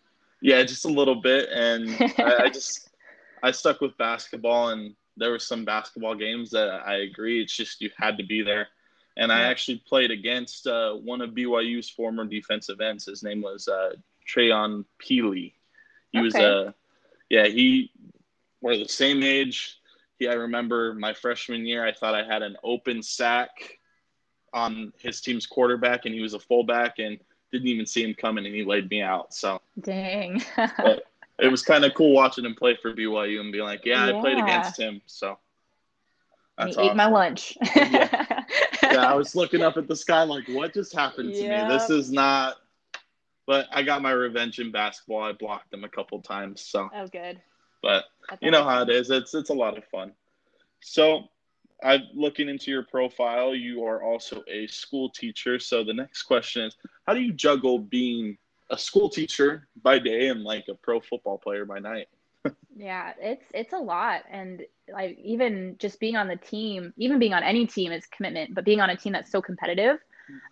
Yeah, 0.42 0.62
just 0.64 0.86
a 0.86 0.90
little 0.90 1.22
bit, 1.22 1.50
and 1.50 1.90
I, 2.18 2.44
I 2.44 2.50
just 2.54 2.90
I 3.42 3.52
stuck 3.52 3.80
with 3.80 3.98
basketball, 3.98 4.70
and 4.70 4.96
there 5.18 5.32
were 5.32 5.40
some 5.40 5.66
basketball 5.66 6.16
games 6.16 6.50
that 6.52 6.70
I 6.70 6.98
agree. 6.98 7.42
It's 7.42 7.56
just 7.56 7.82
you 7.82 7.90
had 7.98 8.18
to 8.18 8.26
be 8.26 8.42
there 8.42 8.68
and 9.18 9.32
I 9.32 9.44
actually 9.44 9.84
played 9.88 10.12
against 10.12 10.66
uh, 10.68 10.94
one 10.94 11.22
of 11.22 11.32
BYU's 11.32 11.90
former 11.90 12.26
defensive 12.26 12.82
ends. 12.82 13.06
His 13.06 13.24
name 13.24 13.42
was 13.42 13.68
uh, 13.68 13.92
Trayon 14.28 14.86
Peely. 15.02 15.54
He 16.12 16.20
okay. 16.20 16.24
was 16.24 16.36
uh, 16.36 16.40
a, 16.40 16.74
yeah, 17.30 17.46
he, 17.46 17.92
we're 18.62 18.78
the 18.78 18.88
same 18.88 19.22
age. 19.22 19.78
He, 20.18 20.28
I 20.28 20.34
remember 20.34 20.94
my 20.94 21.14
freshman 21.14 21.66
year, 21.66 21.86
I 21.86 21.94
thought 21.94 22.16
I 22.16 22.24
had 22.24 22.42
an 22.42 22.56
open 22.64 23.04
sack 23.04 23.80
on 24.54 24.94
his 24.98 25.22
team's 25.22 25.46
quarterback, 25.46 26.06
and 26.06 26.14
he 26.14 26.22
was 26.22 26.34
a 26.34 26.40
fullback, 26.40 27.00
and 27.00 27.20
didn't 27.52 27.68
even 27.68 27.86
see 27.86 28.04
him 28.04 28.16
coming, 28.16 28.46
and 28.46 28.56
he 28.56 28.64
laid 28.64 28.90
me 28.90 29.02
out. 29.02 29.34
So 29.34 29.62
dang. 29.80 30.42
it 31.40 31.48
was 31.48 31.64
kind 31.64 31.84
of 31.84 31.94
cool 31.94 32.14
watching 32.14 32.46
him 32.46 32.56
play 32.56 32.78
for 32.82 32.94
BYU 32.94 33.40
and 33.40 33.52
being 33.52 33.64
like, 33.64 33.86
yeah, 33.86 34.08
yeah. 34.08 34.18
I 34.18 34.22
played 34.22 34.38
against 34.38 34.80
him. 34.80 35.02
So 35.06 35.38
that's 36.58 36.78
awesome. 36.78 36.92
ate 36.92 36.96
my 36.96 37.08
lunch. 37.08 37.58
yeah. 37.76 38.44
yeah. 38.84 39.12
I 39.12 39.16
was 39.16 39.36
looking 39.36 39.62
up 39.62 39.78
at 39.78 39.88
the 39.88 39.96
sky 39.96 40.24
like, 40.24 40.48
what 40.48 40.74
just 40.74 40.94
happened 40.94 41.34
to 41.34 41.42
yep. 41.42 41.68
me? 41.68 41.74
This 41.74 41.90
is 41.90 42.12
not. 42.12 42.56
But 43.46 43.68
I 43.72 43.84
got 43.84 44.02
my 44.02 44.12
revenge 44.12 44.60
in 44.60 44.72
basketball. 44.72 45.24
I 45.24 45.34
blocked 45.34 45.74
him 45.74 45.84
a 45.84 45.90
couple 45.90 46.22
times. 46.22 46.62
So. 46.62 46.90
Oh, 46.96 47.08
good. 47.08 47.42
But 47.82 48.06
you 48.42 48.52
know 48.52 48.64
how 48.64 48.82
it 48.84 48.90
is. 48.90 49.10
It's 49.10 49.34
it's 49.34 49.50
a 49.50 49.54
lot 49.54 49.78
of 49.78 49.84
fun. 49.86 50.14
So, 50.82 51.28
I'm 51.84 52.04
looking 52.14 52.48
into 52.48 52.72
your 52.72 52.84
profile. 52.84 53.54
You 53.54 53.84
are 53.84 54.02
also 54.02 54.44
a 54.48 54.68
school 54.68 55.10
teacher. 55.10 55.60
So 55.60 55.84
the 55.84 55.94
next 55.94 56.24
question 56.24 56.64
is, 56.64 56.78
how 57.06 57.14
do 57.14 57.20
you 57.20 57.34
juggle 57.34 57.80
being 57.80 58.38
a 58.70 58.78
school 58.78 59.10
teacher 59.10 59.68
by 59.82 60.00
day 60.00 60.28
and 60.28 60.44
like 60.44 60.66
a 60.70 60.76
pro 60.76 61.00
football 61.00 61.38
player 61.38 61.66
by 61.66 61.80
night? 61.80 62.08
yeah, 62.76 63.14
it's 63.20 63.46
it's 63.54 63.74
a 63.74 63.78
lot, 63.78 64.24
and 64.30 64.64
like 64.92 65.18
even 65.24 65.76
just 65.80 66.00
being 66.00 66.16
on 66.16 66.28
the 66.28 66.36
team, 66.36 66.94
even 66.98 67.20
being 67.20 67.34
on 67.34 67.44
any 67.44 67.66
team 67.66 67.92
is 67.92 68.06
commitment. 68.08 68.54
But 68.54 68.66
being 68.66 68.82
on 68.82 68.90
a 68.90 68.98
team 68.98 69.14
that's 69.14 69.32
so 69.32 69.42
competitive, 69.42 70.00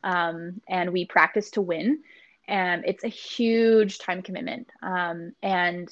um, 0.04 0.62
and 0.70 0.92
we 0.92 1.06
practice 1.06 1.50
to 1.52 1.62
win, 1.62 2.02
and 2.48 2.84
it's 2.86 3.04
a 3.04 3.10
huge 3.10 4.00
time 4.00 4.22
commitment. 4.22 4.70
Um, 4.82 5.34
and 5.42 5.90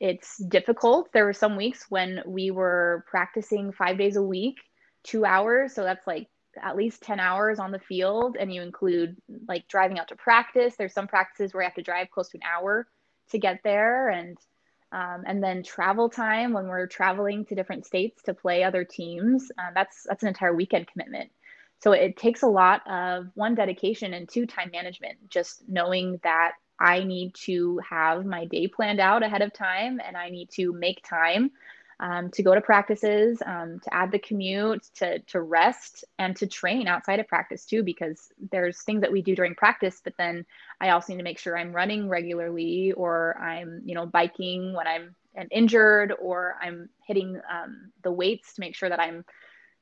it's 0.00 0.38
difficult. 0.38 1.12
There 1.12 1.24
were 1.24 1.32
some 1.32 1.56
weeks 1.56 1.86
when 1.88 2.22
we 2.26 2.50
were 2.50 3.04
practicing 3.08 3.72
five 3.72 3.98
days 3.98 4.16
a 4.16 4.22
week, 4.22 4.56
two 5.04 5.24
hours. 5.24 5.74
So 5.74 5.84
that's 5.84 6.06
like 6.06 6.28
at 6.60 6.76
least 6.76 7.02
10 7.02 7.20
hours 7.20 7.58
on 7.58 7.72
the 7.72 7.78
field. 7.78 8.36
And 8.38 8.52
you 8.52 8.62
include 8.62 9.16
like 9.48 9.68
driving 9.68 9.98
out 9.98 10.08
to 10.08 10.16
practice. 10.16 10.74
There's 10.76 10.94
some 10.94 11.08
practices 11.08 11.54
where 11.54 11.62
you 11.62 11.66
have 11.68 11.74
to 11.76 11.82
drive 11.82 12.10
close 12.10 12.28
to 12.30 12.38
an 12.38 12.42
hour 12.42 12.86
to 13.30 13.38
get 13.38 13.60
there. 13.62 14.08
And 14.08 14.38
um, 14.92 15.24
and 15.26 15.42
then 15.42 15.62
travel 15.62 16.10
time 16.10 16.52
when 16.52 16.68
we're 16.68 16.86
traveling 16.86 17.46
to 17.46 17.54
different 17.54 17.86
states 17.86 18.22
to 18.24 18.34
play 18.34 18.62
other 18.62 18.84
teams. 18.84 19.50
Uh, 19.58 19.70
that's 19.74 20.04
that's 20.06 20.22
an 20.22 20.28
entire 20.28 20.54
weekend 20.54 20.86
commitment. 20.86 21.30
So 21.78 21.92
it 21.92 22.16
takes 22.16 22.42
a 22.42 22.46
lot 22.46 22.82
of 22.86 23.28
one 23.34 23.54
dedication 23.54 24.12
and 24.12 24.28
two 24.28 24.46
time 24.46 24.70
management. 24.70 25.30
Just 25.30 25.66
knowing 25.66 26.20
that 26.22 26.52
I 26.78 27.04
need 27.04 27.34
to 27.46 27.80
have 27.88 28.26
my 28.26 28.44
day 28.44 28.66
planned 28.66 29.00
out 29.00 29.22
ahead 29.22 29.40
of 29.40 29.52
time 29.52 30.00
and 30.04 30.16
I 30.16 30.28
need 30.28 30.50
to 30.52 30.72
make 30.72 31.02
time 31.08 31.52
um, 32.02 32.30
to 32.32 32.42
go 32.42 32.52
to 32.52 32.60
practices, 32.60 33.40
um, 33.46 33.78
to 33.84 33.94
add 33.94 34.10
the 34.10 34.18
commute, 34.18 34.82
to, 34.96 35.20
to 35.20 35.40
rest, 35.40 36.04
and 36.18 36.36
to 36.36 36.48
train 36.48 36.88
outside 36.88 37.20
of 37.20 37.28
practice 37.28 37.64
too, 37.64 37.84
because 37.84 38.28
there's 38.50 38.82
things 38.82 39.02
that 39.02 39.12
we 39.12 39.22
do 39.22 39.36
during 39.36 39.54
practice, 39.54 40.00
but 40.02 40.14
then 40.18 40.44
I 40.80 40.90
also 40.90 41.12
need 41.12 41.18
to 41.18 41.24
make 41.24 41.38
sure 41.38 41.56
I'm 41.56 41.72
running 41.72 42.08
regularly 42.08 42.92
or 42.92 43.38
I'm, 43.38 43.82
you 43.84 43.94
know, 43.94 44.04
biking 44.04 44.74
when 44.74 44.86
I'm, 44.86 45.14
injured 45.50 46.12
or 46.20 46.56
I'm 46.60 46.90
hitting 47.06 47.40
um, 47.50 47.90
the 48.02 48.12
weights 48.12 48.52
to 48.52 48.60
make 48.60 48.76
sure 48.76 48.90
that 48.90 49.00
I'm 49.00 49.24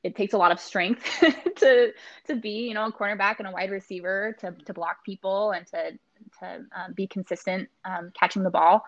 it 0.01 0.15
takes 0.15 0.33
a 0.33 0.37
lot 0.37 0.53
of 0.53 0.61
strength 0.61 1.03
to 1.57 1.91
to 2.27 2.35
be 2.37 2.67
you 2.69 2.73
know 2.73 2.85
a 2.85 2.91
cornerback 2.93 3.35
and 3.39 3.47
a 3.49 3.51
wide 3.51 3.69
receiver 3.69 4.33
to 4.39 4.55
to 4.65 4.73
block 4.73 5.03
people 5.05 5.51
and 5.51 5.67
to 5.67 5.91
to 6.39 6.65
um, 6.73 6.93
be 6.95 7.05
consistent 7.05 7.67
um, 7.83 8.13
catching 8.17 8.43
the 8.43 8.49
ball. 8.49 8.83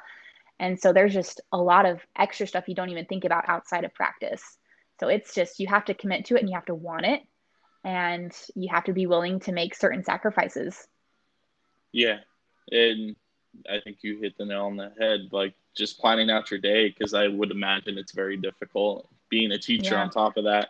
And 0.59 0.79
so 0.79 0.93
there's 0.93 1.13
just 1.13 1.41
a 1.51 1.57
lot 1.57 1.85
of 1.85 2.01
extra 2.17 2.47
stuff 2.47 2.67
you 2.67 2.75
don't 2.75 2.89
even 2.89 3.05
think 3.05 3.25
about 3.25 3.49
outside 3.49 3.83
of 3.83 3.93
practice. 3.93 4.41
So 4.99 5.07
it's 5.07 5.33
just 5.33 5.59
you 5.59 5.67
have 5.67 5.85
to 5.85 5.93
commit 5.93 6.25
to 6.25 6.35
it 6.35 6.41
and 6.41 6.49
you 6.49 6.55
have 6.55 6.65
to 6.65 6.75
want 6.75 7.05
it 7.05 7.21
and 7.83 8.31
you 8.55 8.69
have 8.71 8.85
to 8.85 8.93
be 8.93 9.07
willing 9.07 9.39
to 9.41 9.51
make 9.51 9.75
certain 9.75 10.03
sacrifices. 10.03 10.87
Yeah. 11.91 12.19
And 12.71 13.15
I 13.69 13.79
think 13.83 13.97
you 14.01 14.19
hit 14.19 14.37
the 14.37 14.45
nail 14.45 14.65
on 14.65 14.77
the 14.77 14.91
head 14.99 15.29
like 15.31 15.53
just 15.75 15.99
planning 15.99 16.29
out 16.29 16.49
your 16.51 16.59
day 16.59 16.89
because 16.89 17.13
I 17.13 17.27
would 17.27 17.51
imagine 17.51 17.97
it's 17.97 18.13
very 18.13 18.37
difficult 18.37 19.09
being 19.29 19.51
a 19.51 19.57
teacher 19.57 19.95
yeah. 19.95 20.03
on 20.03 20.09
top 20.09 20.37
of 20.37 20.45
that. 20.45 20.69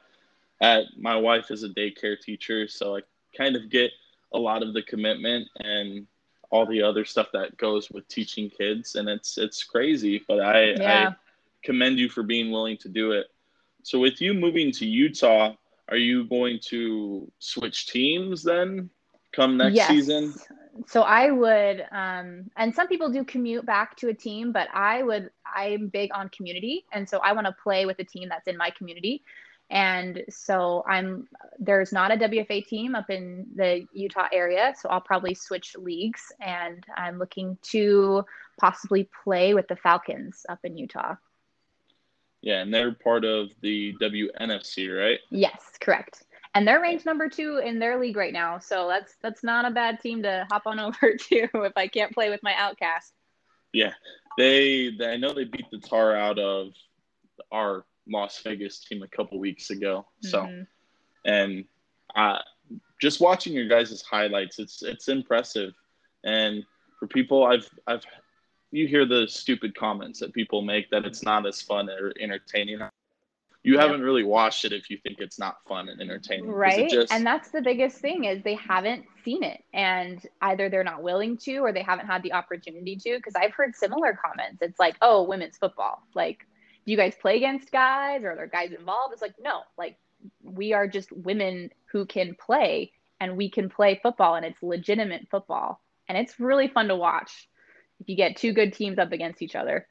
At 0.62 0.86
my 0.98 1.16
wife 1.16 1.52
is 1.52 1.64
a 1.64 1.70
daycare 1.70 2.20
teacher, 2.20 2.68
so 2.68 2.96
I 2.96 3.02
kind 3.36 3.56
of 3.56 3.70
get 3.70 3.92
a 4.34 4.40
lot 4.40 4.64
of 4.64 4.74
the 4.74 4.82
commitment 4.82 5.48
and 5.58 6.08
all 6.54 6.68
the 6.68 6.84
other 6.84 7.04
stuff 7.04 7.30
that 7.34 7.58
goes 7.58 7.90
with 7.90 8.08
teaching 8.08 8.48
kids 8.48 8.94
and 8.94 9.10
it's 9.10 9.40
it's 9.40 9.64
crazy 9.64 10.24
but 10.28 10.40
i 10.40 10.66
yeah. 10.74 11.10
i 11.10 11.16
commend 11.64 11.98
you 11.98 12.08
for 12.08 12.22
being 12.22 12.52
willing 12.52 12.78
to 12.78 12.88
do 12.88 13.12
it 13.12 13.26
so 13.82 13.98
with 13.98 14.22
you 14.22 14.36
moving 14.36 14.72
to 14.72 14.86
utah 14.86 15.52
are 15.90 15.98
you 15.98 16.26
going 16.26 16.60
to 16.62 17.28
switch 17.40 17.88
teams 17.88 18.44
then 18.44 18.88
come 19.32 19.58
next 19.58 19.76
yes. 19.76 19.88
season 19.88 20.32
so 20.86 21.02
i 21.02 21.32
would 21.32 21.84
um 21.92 22.52
and 22.56 22.74
some 22.76 22.88
people 22.88 23.10
do 23.10 23.24
commute 23.24 23.66
back 23.66 23.98
to 23.98 24.10
a 24.10 24.14
team 24.14 24.52
but 24.52 24.68
i 24.76 25.02
would 25.02 25.32
i'm 25.56 25.88
big 25.88 26.12
on 26.14 26.30
community 26.30 26.86
and 26.94 27.10
so 27.10 27.18
i 27.24 27.32
want 27.34 27.48
to 27.48 27.56
play 27.64 27.88
with 27.88 27.98
a 27.98 28.04
team 28.04 28.30
that's 28.30 28.48
in 28.48 28.56
my 28.56 28.70
community 28.70 29.24
and 29.74 30.24
so 30.30 30.86
I'm 30.88 31.28
there's 31.58 31.92
not 31.92 32.12
a 32.12 32.16
WFA 32.16 32.66
team 32.66 32.94
up 32.94 33.10
in 33.10 33.48
the 33.56 33.88
Utah 33.92 34.28
area, 34.32 34.76
so 34.80 34.88
I'll 34.88 35.02
probably 35.02 35.34
switch 35.34 35.76
leagues 35.76 36.32
and 36.40 36.86
I'm 36.96 37.18
looking 37.18 37.58
to 37.72 38.24
possibly 38.60 39.10
play 39.24 39.56
with 39.56 39.68
the 39.68 39.76
Falcons 39.76 40.46
up 40.48 40.60
in 40.64 40.78
Utah. 40.78 41.16
Yeah, 42.42 42.62
and 42.62 42.72
they're 42.72 42.94
part 42.94 43.26
of 43.26 43.50
the 43.62 43.96
WNFC, 44.00 44.96
right? 44.96 45.20
Yes, 45.32 45.72
correct. 45.82 46.24
And 46.54 46.68
they're 46.68 46.82
ranked 46.82 47.08
number 47.08 47.28
two 47.28 47.60
in 47.66 47.80
their 47.80 48.00
league 48.00 48.16
right 48.16 48.34
now, 48.34 48.60
so 48.60 48.88
that's 48.88 49.16
that's 49.24 49.44
not 49.44 49.66
a 49.66 49.72
bad 49.72 50.00
team 50.02 50.22
to 50.22 50.46
hop 50.52 50.68
on 50.68 50.80
over 50.80 51.16
to 51.16 51.48
if 51.52 51.74
I 51.76 51.88
can't 51.88 52.14
play 52.14 52.30
with 52.30 52.44
my 52.44 52.54
OutKast. 52.54 53.12
Yeah, 53.72 53.94
they, 54.38 54.92
they 54.92 55.14
I 55.14 55.18
know 55.18 55.34
they 55.34 55.46
beat 55.46 55.72
the 55.72 55.80
tar 55.80 56.16
out 56.16 56.38
of 56.38 56.74
our 57.52 57.86
Las 58.08 58.40
Vegas 58.44 58.80
team 58.80 59.04
a 59.04 59.08
couple 59.08 59.40
weeks 59.40 59.70
ago. 59.70 60.06
So, 60.22 60.42
mm-hmm. 60.42 60.64
and 61.26 61.66
uh, 62.16 62.40
just 63.02 63.22
watching 63.22 63.54
your 63.54 63.68
guys' 63.68 64.02
highlights, 64.02 64.60
it's 64.60 64.84
it's 64.84 65.08
impressive. 65.08 65.74
And 66.24 66.64
for 67.00 67.08
people, 67.08 67.46
I've 67.46 67.70
I've 67.88 68.04
you 68.72 68.88
hear 68.88 69.06
the 69.06 69.28
stupid 69.28 69.76
comments 69.76 70.20
that 70.20 70.34
people 70.34 70.62
make 70.62 70.90
that 70.90 71.06
it's 71.06 71.24
not 71.24 71.46
as 71.46 71.62
fun 71.62 71.90
or 71.90 72.12
entertaining. 72.20 72.80
You 73.66 73.76
yep. 73.76 73.84
haven't 73.84 74.02
really 74.02 74.26
watched 74.26 74.66
it 74.66 74.74
if 74.74 74.90
you 74.90 74.98
think 74.98 75.20
it's 75.20 75.40
not 75.40 75.58
fun 75.66 75.88
and 75.88 76.02
entertaining, 76.02 76.52
right? 76.52 76.90
Just... 76.90 77.14
And 77.14 77.26
that's 77.26 77.50
the 77.50 77.62
biggest 77.62 78.00
thing 78.00 78.26
is 78.26 78.44
they 78.44 78.56
haven't 78.56 79.06
seen 79.24 79.42
it, 79.42 79.64
and 79.74 80.22
either 80.42 80.70
they're 80.70 80.84
not 80.84 81.02
willing 81.02 81.38
to 81.38 81.60
or 81.60 81.72
they 81.72 81.84
haven't 81.84 82.08
had 82.08 82.24
the 82.24 82.34
opportunity 82.34 82.98
to. 82.98 83.16
Because 83.16 83.36
I've 83.36 83.54
heard 83.54 83.74
similar 83.76 84.20
comments. 84.22 84.62
It's 84.62 84.80
like, 84.80 84.98
oh, 85.02 85.24
women's 85.24 85.58
football, 85.58 86.04
like 86.14 86.46
do 86.86 86.92
you 86.92 86.98
guys 86.98 87.16
play 87.16 87.38
against 87.38 87.72
guys 87.72 88.24
or 88.24 88.32
are 88.32 88.36
there 88.36 88.48
guys 88.48 88.72
involved? 88.72 89.14
It's 89.14 89.22
like, 89.22 89.36
no, 89.42 89.62
like 89.78 89.98
we 90.42 90.74
are 90.74 90.88
just 90.88 91.12
women 91.12 91.72
who 91.86 92.06
can 92.06 92.36
play 92.36 92.92
and 93.20 93.38
we 93.38 93.50
can 93.50 93.70
play 93.70 94.00
football 94.02 94.36
and 94.36 94.46
it's 94.46 94.62
legitimate 94.62 95.28
football. 95.32 95.82
And 96.10 96.18
it's 96.18 96.40
really 96.40 96.68
fun 96.68 96.90
to 96.90 96.96
watch 96.96 97.48
if 98.02 98.10
you 98.10 98.16
get 98.16 98.36
two 98.36 98.52
good 98.52 98.74
teams 98.74 99.00
up 99.00 99.12
against 99.14 99.42
each 99.42 99.56
other. 99.56 99.88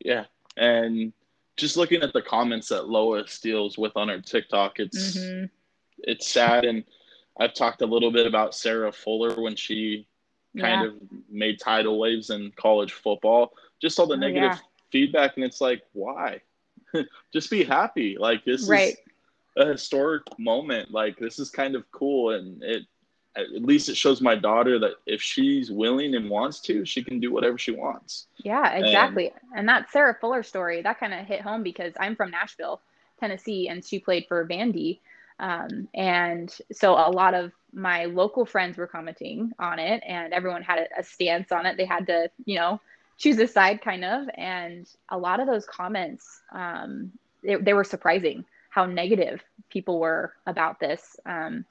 Yeah. 0.00 0.24
And 0.56 1.12
just 1.56 1.76
looking 1.76 2.02
at 2.02 2.14
the 2.14 2.22
comments 2.22 2.68
that 2.68 2.88
Lois 2.88 3.38
deals 3.38 3.76
with 3.76 3.96
on 3.96 4.08
her 4.08 4.20
TikTok, 4.20 4.80
it's 4.80 5.18
mm-hmm. 5.18 5.44
it's 5.98 6.26
sad. 6.26 6.64
And 6.64 6.84
I've 7.38 7.52
talked 7.52 7.82
a 7.82 7.86
little 7.86 8.10
bit 8.10 8.26
about 8.26 8.54
Sarah 8.54 8.92
Fuller 8.92 9.40
when 9.40 9.56
she 9.56 10.06
kind 10.58 10.82
yeah. 10.82 10.88
of 10.88 10.94
made 11.30 11.60
tidal 11.60 11.98
waves 11.98 12.30
in 12.30 12.52
college 12.56 12.92
football. 12.92 13.52
Just 13.80 13.98
all 13.98 14.06
the 14.06 14.14
oh, 14.14 14.18
negative 14.18 14.52
yeah 14.52 14.58
feedback 14.92 15.36
and 15.36 15.44
it's 15.44 15.60
like 15.60 15.82
why? 15.92 16.40
Just 17.32 17.50
be 17.50 17.64
happy. 17.64 18.16
Like 18.18 18.44
this 18.44 18.68
right. 18.68 18.92
is 18.92 18.96
a 19.56 19.66
historic 19.66 20.22
moment. 20.38 20.92
Like 20.92 21.18
this 21.18 21.38
is 21.38 21.50
kind 21.50 21.74
of 21.74 21.90
cool. 21.90 22.30
And 22.30 22.62
it 22.62 22.82
at 23.36 23.50
least 23.50 23.88
it 23.88 23.96
shows 23.96 24.20
my 24.20 24.34
daughter 24.34 24.78
that 24.78 24.92
if 25.06 25.22
she's 25.22 25.70
willing 25.70 26.14
and 26.14 26.28
wants 26.28 26.60
to 26.60 26.84
she 26.84 27.02
can 27.02 27.18
do 27.18 27.32
whatever 27.32 27.58
she 27.58 27.70
wants. 27.70 28.26
Yeah 28.44 28.74
exactly. 28.74 29.28
And, 29.28 29.60
and 29.60 29.68
that 29.68 29.90
sarah 29.90 30.16
fuller 30.20 30.42
story 30.42 30.82
that 30.82 31.00
kind 31.00 31.14
of 31.14 31.26
hit 31.26 31.40
home 31.40 31.62
because 31.62 31.94
i'm 31.98 32.14
from 32.14 32.30
nashville 32.30 32.80
tennessee 33.20 33.68
and 33.68 33.84
she 33.84 33.98
played 33.98 34.26
for 34.28 34.46
vandy. 34.46 34.98
Um, 35.38 35.88
and 35.94 36.54
so 36.72 36.92
a 36.92 37.10
lot 37.10 37.34
of 37.34 37.52
my 37.72 38.04
local 38.04 38.44
friends 38.44 38.76
were 38.76 38.86
commenting 38.86 39.52
on 39.58 39.78
it 39.78 40.02
and 40.06 40.32
everyone 40.32 40.62
had 40.62 40.78
a, 40.78 41.00
a 41.00 41.02
stance 41.02 41.50
on 41.50 41.64
it. 41.64 41.76
They 41.76 41.86
had 41.86 42.06
to 42.08 42.30
you 42.44 42.56
know 42.56 42.80
choose 43.22 43.38
a 43.38 43.46
side 43.46 43.80
kind 43.80 44.04
of 44.04 44.26
and 44.34 44.88
a 45.10 45.16
lot 45.16 45.38
of 45.38 45.46
those 45.46 45.64
comments 45.64 46.40
um, 46.52 47.12
they, 47.44 47.54
they 47.54 47.72
were 47.72 47.84
surprising 47.84 48.44
how 48.70 48.84
negative 48.84 49.42
people 49.70 50.00
were 50.00 50.32
about 50.46 50.80
this 50.80 51.16
um, 51.26 51.64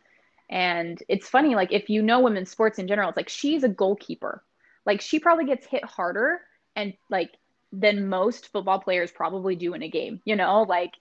and 0.52 1.02
it's 1.08 1.30
funny 1.30 1.56
like 1.56 1.72
if 1.72 1.90
you 1.90 2.02
know 2.02 2.20
women's 2.20 2.52
sports 2.52 2.78
in 2.78 2.88
general 2.88 3.10
it's 3.10 3.18
like 3.18 3.30
she's 3.30 3.64
a 3.64 3.70
goalkeeper. 3.70 4.44
Like 4.86 5.00
she 5.00 5.20
probably 5.20 5.46
gets 5.46 5.66
hit 5.66 5.84
harder 5.86 6.42
and 6.76 6.94
like 7.10 7.32
than 7.72 8.10
most 8.10 8.52
football 8.52 8.80
players 8.80 9.12
probably 9.12 9.56
do 9.56 9.74
in 9.74 9.82
a 9.82 9.90
game 9.90 10.22
you 10.26 10.36
know? 10.36 10.64
Like 10.64 10.94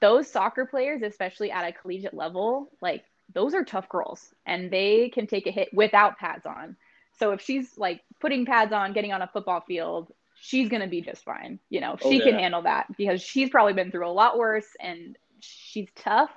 those 0.00 0.30
soccer 0.30 0.66
players 0.66 1.02
especially 1.02 1.50
at 1.50 1.66
a 1.66 1.72
collegiate 1.72 2.14
level 2.14 2.70
like 2.82 3.04
those 3.32 3.54
are 3.54 3.64
tough 3.64 3.88
girls 3.88 4.34
and 4.44 4.70
they 4.70 5.08
can 5.08 5.26
take 5.26 5.46
a 5.46 5.50
hit 5.52 5.68
without 5.72 6.18
pads 6.18 6.44
on. 6.44 6.76
So 7.18 7.30
if 7.30 7.40
she's 7.40 7.78
like 7.78 8.02
putting 8.20 8.46
pads 8.46 8.72
on, 8.72 8.92
getting 8.92 9.12
on 9.12 9.22
a 9.22 9.30
football 9.32 9.60
field, 9.60 10.12
she's 10.40 10.68
going 10.68 10.82
to 10.82 10.88
be 10.88 11.00
just 11.00 11.24
fine. 11.24 11.58
You 11.70 11.80
know, 11.80 11.96
Oh, 12.02 12.10
she 12.10 12.20
can 12.20 12.34
handle 12.34 12.62
that 12.62 12.86
because 12.96 13.22
she's 13.22 13.50
probably 13.50 13.72
been 13.72 13.90
through 13.90 14.08
a 14.08 14.12
lot 14.12 14.38
worse 14.38 14.68
and 14.80 15.16
she's 15.40 15.88
tough 15.96 16.30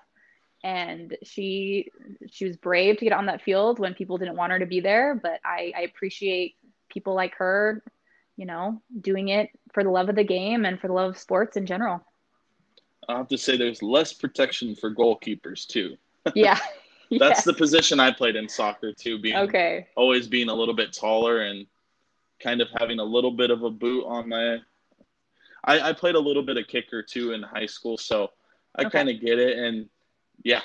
and 0.64 1.16
she 1.24 1.90
she 2.30 2.46
was 2.46 2.58
brave 2.58 2.98
to 2.98 3.06
get 3.06 3.14
on 3.14 3.28
that 3.28 3.42
field 3.42 3.80
when 3.80 3.94
people 3.94 4.18
didn't 4.18 4.36
want 4.36 4.52
her 4.52 4.60
to 4.60 4.66
be 4.66 4.82
there, 4.82 5.16
but 5.22 5.40
I 5.46 5.72
I 5.76 5.82
appreciate 5.82 6.56
people 6.90 7.16
like 7.16 7.36
her, 7.36 7.84
you 8.36 8.46
know, 8.46 8.82
doing 9.00 9.30
it 9.30 9.50
for 9.74 9.84
the 9.84 9.90
love 9.90 10.10
of 10.10 10.16
the 10.16 10.24
game 10.24 10.66
and 10.66 10.80
for 10.80 10.88
the 10.88 10.94
love 10.94 11.12
of 11.12 11.18
sports 11.18 11.56
in 11.56 11.66
general. 11.66 12.04
I 13.08 13.18
have 13.18 13.28
to 13.30 13.38
say 13.38 13.58
there's 13.58 13.82
less 13.82 14.14
protection 14.14 14.76
for 14.76 14.94
goalkeepers 14.94 15.66
too. 15.66 15.96
Yeah. 16.36 16.60
That's 17.20 17.44
the 17.44 17.54
position 17.54 18.00
I 18.00 18.12
played 18.12 18.36
in 18.36 18.48
soccer 18.48 18.94
too, 18.94 19.18
being 19.20 19.38
Okay. 19.38 19.88
always 19.96 20.28
being 20.28 20.50
a 20.50 20.54
little 20.54 20.76
bit 20.76 20.94
taller 20.94 21.42
and 21.42 21.66
kind 22.40 22.62
of 22.62 22.68
having 22.80 23.00
a 23.00 23.04
little 23.04 23.32
bit 23.32 23.50
of 23.52 23.64
a 23.64 23.70
boot 23.70 24.06
on 24.06 24.30
my. 24.30 24.60
I, 25.66 25.90
I 25.90 25.94
played 25.94 26.16
a 26.16 26.20
little 26.20 26.44
bit 26.44 26.58
of 26.58 26.68
kicker 26.68 27.02
too 27.02 27.34
in 27.34 27.42
high 27.42 27.66
school, 27.66 27.98
so 27.98 28.32
I 28.76 28.82
Okay. 28.84 28.90
kind 28.92 29.10
of 29.10 29.20
get 29.20 29.40
it. 29.40 29.58
And 29.58 29.90
yeah, 30.44 30.62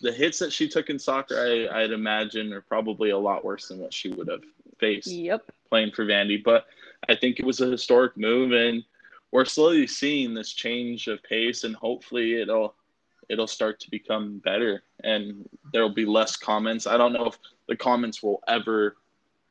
the 0.00 0.12
hits 0.12 0.38
that 0.40 0.52
she 0.52 0.68
took 0.68 0.90
in 0.90 0.98
soccer, 0.98 1.36
I, 1.38 1.82
I'd 1.82 1.92
imagine, 1.92 2.52
are 2.52 2.60
probably 2.60 3.10
a 3.10 3.18
lot 3.18 3.44
worse 3.44 3.68
than 3.68 3.78
what 3.78 3.94
she 3.94 4.10
would 4.10 4.28
have 4.28 4.42
faced 4.78 5.08
Yep. 5.08 5.50
playing 5.70 5.92
for 5.92 6.04
Vandy. 6.04 6.42
But 6.42 6.66
I 7.08 7.14
think 7.14 7.38
it 7.38 7.46
was 7.46 7.60
a 7.60 7.70
historic 7.70 8.16
move, 8.16 8.52
and 8.52 8.84
we're 9.30 9.44
slowly 9.44 9.86
seeing 9.86 10.34
this 10.34 10.52
change 10.52 11.06
of 11.06 11.22
pace, 11.22 11.64
and 11.64 11.74
hopefully 11.74 12.40
it'll 12.40 12.74
it'll 13.28 13.46
start 13.46 13.80
to 13.80 13.90
become 13.90 14.38
better, 14.38 14.82
and 15.02 15.48
there'll 15.72 15.88
be 15.94 16.06
less 16.06 16.36
comments. 16.36 16.86
I 16.86 16.96
don't 16.96 17.12
know 17.12 17.26
if 17.26 17.38
the 17.68 17.76
comments 17.76 18.22
will 18.22 18.42
ever 18.48 18.96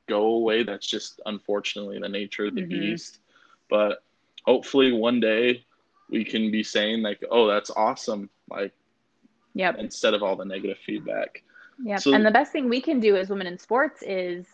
go 0.08 0.24
away. 0.26 0.64
That's 0.64 0.88
just 0.88 1.22
unfortunately 1.26 2.00
the 2.00 2.10
nature 2.10 2.46
of 2.46 2.56
the 2.56 2.62
Mhm. 2.62 2.70
beast. 2.70 3.20
But 3.70 4.04
hopefully 4.46 4.92
one 4.92 5.20
day 5.20 5.66
we 6.10 6.24
can 6.24 6.52
be 6.52 6.64
saying 6.64 7.02
like, 7.02 7.24
"Oh, 7.32 7.48
that's 7.48 7.72
awesome!" 7.72 8.30
Like 8.50 8.74
Yep. 9.56 9.78
instead 9.80 10.14
of 10.14 10.24
all 10.24 10.36
the 10.36 10.46
negative 10.46 10.78
feedback. 10.80 11.44
Yep. 11.84 12.00
So- 12.02 12.14
and 12.14 12.26
the 12.26 12.32
best 12.32 12.52
thing 12.52 12.70
we 12.70 12.82
can 12.82 13.00
do 13.00 13.16
as 13.16 13.30
women 13.30 13.48
in 13.48 13.58
sports 13.58 14.04
is 14.04 14.46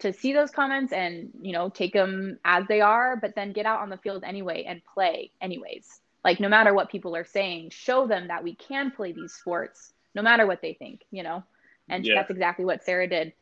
to 0.00 0.12
see 0.12 0.32
those 0.32 0.50
comments 0.50 0.92
and, 0.92 1.30
you 1.40 1.52
know, 1.52 1.68
take 1.68 1.92
them 1.92 2.38
as 2.44 2.66
they 2.66 2.80
are, 2.80 3.16
but 3.16 3.34
then 3.36 3.52
get 3.52 3.64
out 3.66 3.80
on 3.80 3.90
the 3.90 3.96
field 3.98 4.24
anyway 4.24 4.64
and 4.64 4.84
play 4.84 5.30
anyways. 5.40 6.00
Like 6.24 6.40
no 6.40 6.48
matter 6.48 6.72
what 6.72 6.90
people 6.90 7.14
are 7.14 7.24
saying, 7.24 7.70
show 7.70 8.06
them 8.06 8.28
that 8.28 8.42
we 8.42 8.54
can 8.54 8.90
play 8.90 9.12
these 9.12 9.34
sports 9.34 9.92
no 10.14 10.22
matter 10.22 10.46
what 10.46 10.62
they 10.62 10.74
think, 10.74 11.02
you 11.10 11.22
know. 11.22 11.42
And 11.88 12.04
Yeah. 12.04 12.14
that's 12.14 12.30
exactly 12.30 12.64
what 12.64 12.82
Sarah 12.84 13.08
did. 13.08 13.32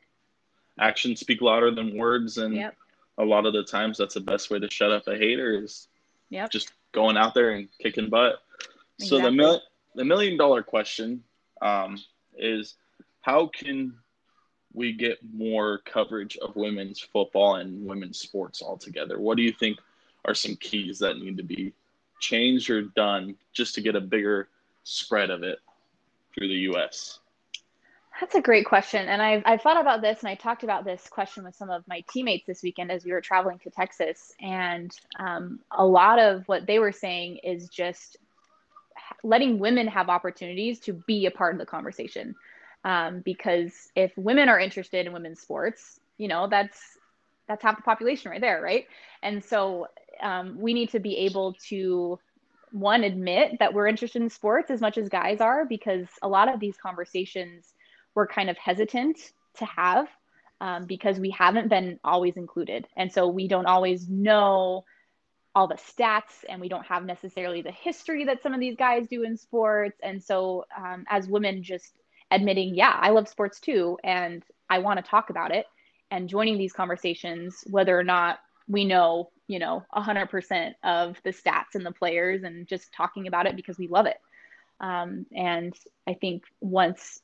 Actions 0.79 1.21
speak 1.21 1.41
louder 1.43 1.71
than 1.71 1.97
words, 1.97 2.39
and 2.39 2.55
Yep. 2.55 2.77
a 3.19 3.25
lot 3.25 3.47
of 3.47 3.53
the 3.53 3.63
times 3.63 3.99
that's 3.99 4.15
the 4.15 4.21
best 4.21 4.51
way 4.51 4.59
to 4.59 4.71
shut 4.71 4.91
up 4.91 5.07
a 5.07 5.17
hater 5.17 5.63
is 5.63 5.89
Yep. 6.31 6.51
just 6.51 6.73
going 6.93 7.17
out 7.17 7.35
there 7.35 7.51
and 7.51 7.69
kicking 7.79 8.09
butt. 8.09 8.43
So 8.99 9.21
the 9.21 9.31
mil- 9.31 9.63
the 9.95 10.05
million 10.05 10.37
dollar 10.39 10.63
question 10.63 11.23
um, 11.61 12.03
is 12.37 12.77
how 13.21 13.47
can 13.47 13.97
we 14.73 14.93
get 14.93 15.19
more 15.23 15.79
coverage 15.79 16.37
of 16.39 16.57
women's 16.57 17.01
football 17.01 17.57
and 17.57 17.87
women's 17.87 18.19
sports 18.19 18.63
altogether? 18.63 19.21
What 19.21 19.37
do 19.37 19.43
you 19.43 19.53
think 19.53 19.79
are 20.25 20.35
some 20.35 20.57
keys 20.57 20.99
that 21.01 21.19
need 21.19 21.37
to 21.37 21.43
be 21.43 21.73
changed 22.23 22.71
or 22.71 22.83
done 22.83 23.37
just 23.53 23.75
to 23.75 23.83
get 23.83 23.97
a 23.97 24.01
bigger 24.01 24.49
spread 24.85 25.29
of 25.29 25.43
it 25.43 25.59
through 26.35 26.49
the 26.49 26.55
U.S.? 26.55 27.19
That's 28.21 28.35
a 28.37 28.41
great 28.41 28.67
question. 28.67 29.09
And 29.09 29.21
I've, 29.21 29.43
I've 29.45 29.63
thought 29.63 29.81
about 29.81 30.01
this 30.01 30.21
and 30.21 30.29
I 30.29 30.37
talked 30.37 30.63
about 30.63 30.85
this 30.85 31.09
question 31.11 31.45
with 31.45 31.57
some 31.57 31.71
of 31.71 31.87
my 31.89 32.05
teammates 32.11 32.47
this 32.47 32.63
weekend 32.63 32.93
as 32.93 33.05
we 33.05 33.13
were 33.13 33.21
traveling 33.21 33.59
to 33.61 33.71
Texas. 33.71 34.33
And 34.41 34.93
um, 35.19 35.61
a 35.71 35.85
lot 35.85 36.19
of 36.19 36.47
what 36.47 36.67
they 36.67 36.79
were 36.79 36.93
saying 36.93 37.39
is 37.39 37.69
just 37.69 38.17
letting 39.25 39.59
women 39.59 39.89
have 39.89 40.09
opportunities 40.09 40.79
to 40.81 40.93
be 40.93 41.27
a 41.27 41.31
part 41.31 41.55
of 41.55 41.59
the 41.59 41.67
conversation. 41.67 42.35
Um, 42.85 43.21
because 43.21 43.91
if 43.97 44.17
women 44.17 44.49
are 44.49 44.59
interested 44.59 45.07
in 45.07 45.13
women's 45.13 45.41
sports, 45.41 46.01
you 46.19 46.29
know, 46.29 46.49
that's 46.49 46.79
that's 47.49 47.63
half 47.63 47.77
the 47.77 47.83
population 47.83 48.31
right 48.31 48.41
there, 48.41 48.63
right? 48.63 48.87
And 49.23 49.45
so 49.45 49.89
um, 50.23 50.57
we 50.59 50.75
need 50.75 50.91
to 50.91 51.01
be 51.01 51.17
able 51.19 51.55
to 51.69 52.19
one 52.71 53.05
admit 53.05 53.59
that 53.59 53.75
we're 53.75 53.87
interested 53.87 54.23
in 54.23 54.31
sports 54.31 54.71
as 54.71 54.81
much 54.81 54.97
as 54.97 55.09
guys 55.09 55.41
are, 55.41 55.67
because 55.67 56.07
a 56.23 56.29
lot 56.29 56.53
of 56.53 56.59
these 56.61 56.77
conversations 56.77 57.73
we're 58.15 58.27
kind 58.27 58.51
of 58.51 58.59
hesitant 58.59 59.19
to 59.55 59.65
have 59.65 60.07
um, 60.61 60.87
because 60.87 61.19
we 61.19 61.31
haven't 61.31 61.69
been 61.69 61.99
always 62.05 62.37
included. 62.37 62.87
And 62.97 63.13
so 63.13 63.29
we 63.29 63.49
don't 63.49 63.67
always 63.67 64.09
know 64.09 64.85
all 65.55 65.67
the 65.67 65.75
stats 65.75 66.45
and 66.49 66.61
we 66.61 66.69
don't 66.69 66.87
have 66.87 67.05
necessarily 67.05 67.63
the 67.63 67.73
history 67.73 68.25
that 68.25 68.43
some 68.43 68.55
of 68.55 68.61
these 68.61 68.77
guys 68.77 69.07
do 69.09 69.23
in 69.23 69.37
sports. 69.37 69.99
And 70.03 70.23
so, 70.23 70.65
um, 70.77 71.05
as 71.09 71.29
women, 71.29 71.63
just 71.63 71.93
admitting, 72.31 72.75
yeah, 72.75 72.97
I 72.99 73.11
love 73.11 73.29
sports 73.29 73.61
too, 73.61 73.99
and 74.03 74.43
I 74.71 74.79
want 74.79 74.99
to 74.99 75.11
talk 75.11 75.29
about 75.29 75.55
it, 75.55 75.67
and 76.11 76.29
joining 76.29 76.57
these 76.57 76.73
conversations, 76.73 77.65
whether 77.69 77.99
or 77.99 78.05
not 78.05 78.39
we 78.69 78.85
know, 78.85 79.31
you 79.47 79.59
know, 79.59 79.85
100% 79.95 80.73
of 80.83 81.17
the 81.25 81.31
stats 81.31 81.75
and 81.75 81.85
the 81.85 81.93
players, 81.93 82.43
and 82.43 82.67
just 82.67 82.93
talking 82.93 83.27
about 83.27 83.47
it 83.47 83.57
because 83.57 83.79
we 83.79 83.89
love 83.89 84.07
it. 84.07 84.19
Um, 84.81 85.27
and 85.35 85.75
I 86.07 86.15
think 86.15 86.45
once 86.61 87.21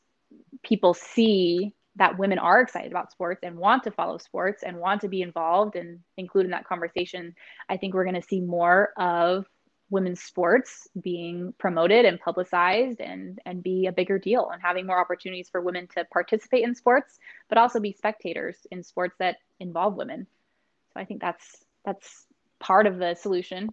people 0.62 0.94
see 0.94 1.72
that 1.96 2.18
women 2.18 2.38
are 2.38 2.61
excited 2.61 2.92
about 2.92 3.11
sports 3.11 3.40
and 3.42 3.57
want 3.57 3.83
to 3.83 3.90
follow 3.90 4.18
sports 4.18 4.62
and 4.62 4.77
want 4.77 5.01
to 5.01 5.09
be 5.09 5.20
involved 5.20 5.74
and 5.74 5.98
include 6.16 6.44
in 6.44 6.53
that 6.53 6.66
conversation, 6.66 7.35
I 7.68 7.77
think 7.77 7.92
we're 7.92 8.05
going 8.05 8.20
to 8.20 8.29
see 8.29 8.40
more 8.40 8.92
of 8.96 9.46
women's 9.90 10.22
sports 10.22 10.87
being 11.01 11.55
promoted 11.59 12.05
and 12.05 12.20
publicized 12.20 13.01
and 13.01 13.40
and 13.46 13.62
be 13.62 13.87
a 13.87 13.92
bigger 13.92 14.18
deal 14.18 14.51
and 14.51 14.61
having 14.61 14.87
more 14.87 15.01
opportunities 15.01 15.48
for 15.48 15.61
women 15.61 15.88
to 15.96 16.05
participate 16.12 16.64
in 16.64 16.74
sports 16.74 17.18
but 17.48 17.59
also 17.59 17.81
be 17.81 17.92
spectators 17.92 18.66
in 18.70 18.83
sports 18.83 19.14
that 19.18 19.37
involve 19.61 19.94
women 19.94 20.27
so 20.92 21.01
i 21.01 21.05
think 21.05 21.20
that's 21.20 21.64
that's 21.85 22.27
part 22.61 22.87
of 22.87 22.98
the 22.98 23.14
solution 23.14 23.70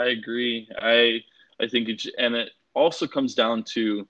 I 0.00 0.06
agree. 0.06 0.68
I 0.80 1.20
I 1.62 1.68
think 1.68 1.88
it 1.88 2.06
and 2.18 2.34
it 2.34 2.50
also 2.74 3.06
comes 3.06 3.34
down 3.34 3.64
to 3.74 4.08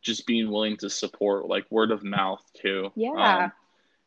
just 0.00 0.26
being 0.26 0.50
willing 0.50 0.78
to 0.78 0.88
support 0.88 1.46
like 1.46 1.70
word 1.70 1.90
of 1.90 2.02
mouth 2.02 2.42
too. 2.54 2.90
Yeah. 2.96 3.44
Um, 3.44 3.52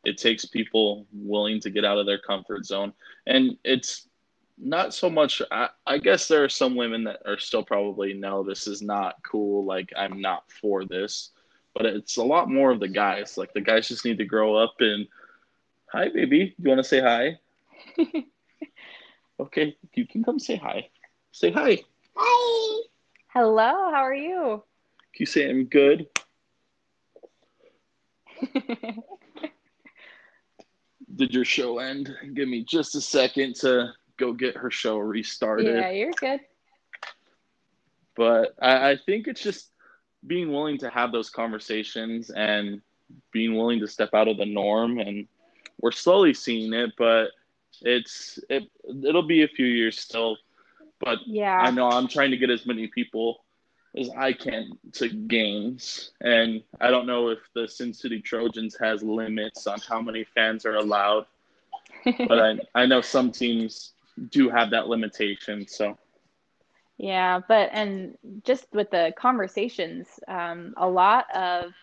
it 0.03 0.17
takes 0.17 0.43
people 0.43 1.05
willing 1.13 1.59
to 1.61 1.69
get 1.69 1.85
out 1.85 1.99
of 1.99 2.05
their 2.05 2.17
comfort 2.17 2.65
zone 2.65 2.91
and 3.25 3.57
it's 3.63 4.09
not 4.57 4.93
so 4.93 5.09
much 5.09 5.41
I, 5.49 5.69
I 5.87 5.97
guess 5.97 6.27
there 6.27 6.43
are 6.43 6.49
some 6.49 6.75
women 6.75 7.05
that 7.05 7.21
are 7.25 7.39
still 7.39 7.63
probably 7.63 8.13
no 8.13 8.43
this 8.43 8.67
is 8.67 8.81
not 8.81 9.15
cool 9.23 9.63
like 9.63 9.93
i'm 9.95 10.19
not 10.19 10.43
for 10.51 10.83
this 10.83 11.29
but 11.73 11.85
it's 11.85 12.17
a 12.17 12.23
lot 12.23 12.49
more 12.49 12.69
of 12.69 12.81
the 12.81 12.87
guys 12.89 13.37
like 13.37 13.53
the 13.53 13.61
guys 13.61 13.87
just 13.87 14.03
need 14.03 14.17
to 14.17 14.25
grow 14.25 14.55
up 14.57 14.75
and 14.79 15.07
hi 15.93 16.10
baby 16.10 16.56
you 16.58 16.69
want 16.69 16.79
to 16.79 16.84
say 16.84 16.99
hi 17.01 17.39
okay 19.39 19.77
you 19.93 20.08
can 20.08 20.23
come 20.23 20.39
say 20.39 20.56
hi 20.56 20.88
say 21.32 21.51
hi 21.51 21.77
Hi. 22.15 22.84
hello 23.34 23.91
how 23.91 24.03
are 24.03 24.13
you 24.15 24.63
Can 25.13 25.21
you 25.21 25.25
say 25.25 25.49
I'm 25.49 25.65
good? 25.65 26.08
Did 31.15 31.34
your 31.34 31.45
show 31.45 31.79
end? 31.79 32.13
Give 32.34 32.47
me 32.49 32.63
just 32.63 32.95
a 32.95 33.01
second 33.01 33.56
to 33.58 33.89
go 34.17 34.34
get 34.34 34.58
her 34.58 34.71
show 34.71 34.97
restarted. 34.97 35.75
yeah 35.77 35.89
you're 35.91 36.12
good 36.19 36.41
But 38.15 38.56
I, 38.62 38.91
I 38.91 38.97
think 39.06 39.27
it's 39.27 39.41
just 39.43 39.71
being 40.25 40.51
willing 40.51 40.77
to 40.79 40.89
have 40.89 41.12
those 41.12 41.29
conversations 41.29 42.29
and 42.32 42.82
being 43.32 43.56
willing 43.56 43.79
to 43.82 43.88
step 43.88 44.13
out 44.13 44.27
of 44.27 44.38
the 44.38 44.45
norm. 44.45 44.99
And 44.99 45.27
we're 45.81 45.91
slowly 45.91 46.33
seeing 46.33 46.73
it, 46.73 46.93
but 46.97 47.29
it's 47.81 48.39
it 48.49 48.63
it'll 49.05 49.27
be 49.27 49.43
a 49.43 49.47
few 49.47 49.65
years 49.65 49.99
still. 49.99 50.38
But 50.99 51.19
yeah 51.25 51.57
I 51.57 51.71
know 51.71 51.89
I'm 51.89 52.07
trying 52.07 52.31
to 52.31 52.38
get 52.38 52.49
as 52.49 52.65
many 52.65 52.88
people 52.88 53.43
as 53.97 54.09
I 54.17 54.33
can 54.33 54.71
to 54.93 55.09
games, 55.09 56.12
and 56.21 56.63
I 56.81 56.89
don't 56.89 57.05
know 57.05 57.29
if 57.29 57.39
the 57.53 57.67
Sin 57.67 57.93
City 57.93 58.21
Trojans 58.21 58.75
has 58.79 59.03
limits 59.03 59.67
on 59.67 59.79
how 59.88 60.01
many 60.01 60.23
fans 60.23 60.65
are 60.65 60.75
allowed, 60.75 61.25
but 62.05 62.39
I 62.39 62.59
I 62.75 62.86
know 62.86 63.01
some 63.01 63.31
teams 63.31 63.93
do 64.29 64.49
have 64.49 64.71
that 64.71 64.88
limitation. 64.88 65.67
So 65.67 65.97
Yeah, 66.97 67.41
but 67.47 67.69
and 67.73 68.17
just 68.43 68.67
with 68.73 68.89
the 68.91 69.13
conversations, 69.17 70.07
um, 70.27 70.73
a 70.77 70.88
lot 70.88 71.25
of, 71.36 71.73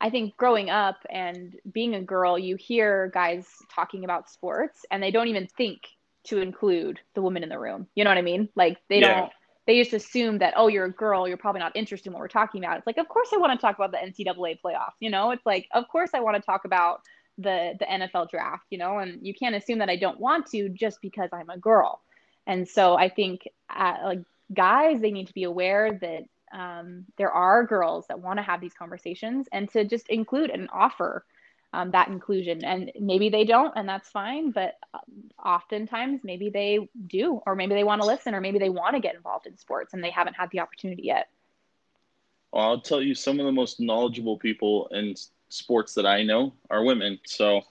I 0.00 0.10
think 0.10 0.36
growing 0.36 0.70
up 0.70 0.96
and 1.10 1.56
being 1.72 1.94
a 1.94 2.02
girl, 2.02 2.38
you 2.38 2.56
hear 2.56 3.10
guys 3.14 3.46
talking 3.74 4.04
about 4.04 4.28
sports 4.30 4.84
and 4.90 5.02
they 5.02 5.10
don't 5.10 5.28
even 5.28 5.46
think 5.46 5.80
to 6.24 6.38
include 6.40 7.00
the 7.14 7.22
woman 7.22 7.42
in 7.42 7.48
the 7.48 7.58
room. 7.58 7.86
You 7.94 8.04
know 8.04 8.10
what 8.10 8.18
I 8.18 8.22
mean? 8.22 8.48
Like 8.54 8.78
they 8.88 9.00
Yeah. 9.00 9.00
don't, 9.00 9.30
they 9.66 9.80
just 9.82 9.92
assume 9.94 10.38
that, 10.38 10.54
oh, 10.56 10.68
you're 10.68 10.84
a 10.86 10.92
girl, 10.92 11.26
you're 11.28 11.36
probably 11.36 11.60
not 11.60 11.76
interested 11.76 12.08
in 12.08 12.12
what 12.12 12.20
we're 12.20 12.28
talking 12.28 12.64
about. 12.64 12.78
It's 12.78 12.86
like, 12.86 12.98
of 12.98 13.08
course 13.08 13.28
I 13.32 13.38
want 13.38 13.58
to 13.58 13.64
talk 13.64 13.76
about 13.76 13.92
the 13.92 13.98
NCAA 14.02 14.58
playoffs. 14.64 14.94
You 15.00 15.10
know, 15.10 15.30
it's 15.30 15.44
like, 15.46 15.68
of 15.72 15.88
course 15.88 16.10
I 16.14 16.20
want 16.20 16.36
to 16.36 16.42
talk 16.42 16.64
about 16.64 17.00
the 17.38 17.74
the 17.78 17.90
NFL 17.90 18.26
draft, 18.30 18.64
you 18.70 18.78
know, 18.78 18.98
and 18.98 19.18
you 19.26 19.34
can't 19.34 19.54
assume 19.54 19.78
that 19.78 19.88
I 19.90 19.96
don't 19.96 20.20
want 20.20 20.46
to 20.48 20.68
just 20.68 21.00
because 21.00 21.30
I'm 21.32 21.50
a 21.50 21.58
girl. 21.58 22.00
And 22.46 22.68
so 22.68 22.96
I 22.96 23.08
think 23.08 23.48
uh, 23.74 23.96
like 24.04 24.20
guys, 24.52 25.00
they 25.00 25.10
need 25.10 25.28
to 25.28 25.34
be 25.34 25.44
aware 25.44 25.98
that 26.00 26.24
um, 26.54 27.04
there 27.18 27.32
are 27.32 27.66
girls 27.66 28.06
that 28.06 28.20
want 28.20 28.38
to 28.38 28.42
have 28.42 28.60
these 28.60 28.72
conversations 28.72 29.48
and 29.52 29.68
to 29.72 29.84
just 29.84 30.08
include 30.08 30.50
and 30.50 30.68
offer 30.72 31.24
um, 31.72 31.90
that 31.90 32.08
inclusion. 32.08 32.64
And 32.64 32.92
maybe 32.98 33.28
they 33.28 33.44
don't, 33.44 33.72
and 33.76 33.88
that's 33.88 34.08
fine. 34.08 34.52
But 34.52 34.78
um, 34.94 35.00
oftentimes, 35.44 36.20
maybe 36.22 36.48
they 36.48 36.88
do, 37.08 37.42
or 37.44 37.56
maybe 37.56 37.74
they 37.74 37.82
want 37.82 38.00
to 38.00 38.06
listen, 38.06 38.34
or 38.34 38.40
maybe 38.40 38.60
they 38.60 38.70
want 38.70 38.94
to 38.94 39.00
get 39.00 39.16
involved 39.16 39.46
in 39.46 39.58
sports 39.58 39.92
and 39.92 40.02
they 40.02 40.10
haven't 40.10 40.34
had 40.34 40.50
the 40.52 40.60
opportunity 40.60 41.02
yet. 41.02 41.28
Well, 42.52 42.64
I'll 42.64 42.80
tell 42.80 43.02
you, 43.02 43.16
some 43.16 43.40
of 43.40 43.46
the 43.46 43.52
most 43.52 43.80
knowledgeable 43.80 44.38
people 44.38 44.86
in 44.92 45.16
sports 45.48 45.92
that 45.94 46.06
I 46.06 46.22
know 46.22 46.54
are 46.70 46.84
women. 46.84 47.18
So, 47.26 47.62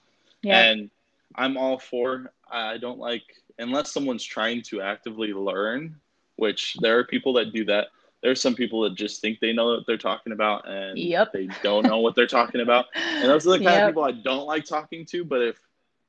yeah. 0.42 0.62
and 0.62 0.90
I'm 1.34 1.56
all 1.56 1.78
for. 1.78 2.32
I 2.50 2.76
don't 2.76 2.98
like 2.98 3.22
unless 3.58 3.92
someone's 3.92 4.22
trying 4.22 4.60
to 4.64 4.82
actively 4.82 5.32
learn, 5.32 5.96
which 6.36 6.76
there 6.80 6.98
are 6.98 7.04
people 7.04 7.32
that 7.34 7.52
do 7.54 7.64
that 7.64 7.86
there's 8.24 8.40
some 8.40 8.54
people 8.54 8.80
that 8.80 8.94
just 8.94 9.20
think 9.20 9.38
they 9.38 9.52
know 9.52 9.66
what 9.66 9.86
they're 9.86 9.98
talking 9.98 10.32
about 10.32 10.66
and 10.66 10.98
yep. 10.98 11.30
they 11.30 11.46
don't 11.62 11.84
know 11.84 11.98
what 11.98 12.16
they're 12.16 12.26
talking 12.26 12.62
about. 12.62 12.86
And 12.94 13.28
those 13.28 13.46
are 13.46 13.50
the 13.50 13.56
kind 13.64 13.64
yep. 13.64 13.82
of 13.82 13.88
people 13.90 14.04
I 14.04 14.12
don't 14.12 14.46
like 14.46 14.64
talking 14.64 15.04
to. 15.04 15.26
But 15.26 15.42
if 15.42 15.60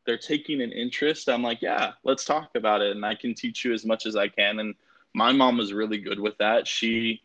they're 0.05 0.17
taking 0.17 0.61
an 0.61 0.71
interest, 0.71 1.27
I'm 1.27 1.43
like, 1.43 1.61
yeah, 1.61 1.91
let's 2.05 2.23
talk 2.23 2.51
about 2.55 2.81
it. 2.81 2.95
And 2.95 3.05
I 3.05 3.15
can 3.15 3.33
teach 3.33 3.65
you 3.65 3.73
as 3.73 3.85
much 3.85 4.05
as 4.05 4.15
I 4.15 4.29
can. 4.29 4.59
And 4.59 4.75
my 5.13 5.33
mom 5.33 5.57
was 5.57 5.73
really 5.73 5.97
good 5.97 6.17
with 6.17 6.37
that. 6.37 6.65
She 6.65 7.21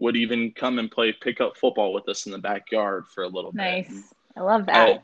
would 0.00 0.16
even 0.16 0.50
come 0.52 0.78
and 0.78 0.90
play 0.90 1.12
pickup 1.12 1.58
football 1.58 1.92
with 1.92 2.08
us 2.08 2.24
in 2.24 2.32
the 2.32 2.38
backyard 2.38 3.04
for 3.08 3.24
a 3.24 3.28
little 3.28 3.52
nice. 3.52 3.86
bit. 3.86 3.96
Nice. 3.96 4.14
I 4.34 4.40
love 4.40 4.64
that. 4.64 4.88
I, 4.88 5.02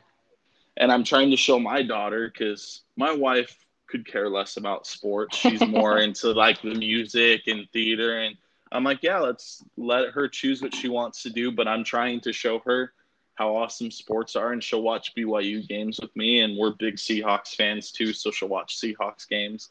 and 0.77 0.91
I'm 0.91 1.03
trying 1.03 1.29
to 1.29 1.37
show 1.37 1.59
my 1.59 1.83
daughter 1.83 2.31
because 2.33 2.81
my 2.97 3.11
wife 3.11 3.55
could 3.85 4.07
care 4.07 4.27
less 4.27 4.57
about 4.57 4.87
sports. 4.87 5.37
She's 5.37 5.61
more 5.61 5.97
into 6.01 6.31
like 6.31 6.63
the 6.63 6.73
music 6.73 7.43
and 7.45 7.69
theater 7.71 8.21
and 8.21 8.35
I'm 8.71 8.83
like, 8.83 9.01
yeah, 9.01 9.19
let's 9.19 9.63
let 9.77 10.09
her 10.11 10.27
choose 10.27 10.61
what 10.61 10.75
she 10.75 10.89
wants 10.89 11.23
to 11.23 11.29
do. 11.29 11.51
But 11.51 11.67
I'm 11.67 11.83
trying 11.83 12.21
to 12.21 12.33
show 12.33 12.59
her 12.59 12.93
how 13.35 13.55
awesome 13.55 13.89
sports 13.89 14.35
are, 14.35 14.51
and 14.51 14.63
she'll 14.63 14.81
watch 14.81 15.15
BYU 15.15 15.67
games 15.67 15.99
with 15.99 16.15
me. 16.15 16.41
And 16.41 16.57
we're 16.57 16.71
big 16.71 16.95
Seahawks 16.95 17.55
fans 17.55 17.91
too, 17.91 18.13
so 18.13 18.31
she'll 18.31 18.49
watch 18.49 18.79
Seahawks 18.79 19.27
games. 19.27 19.69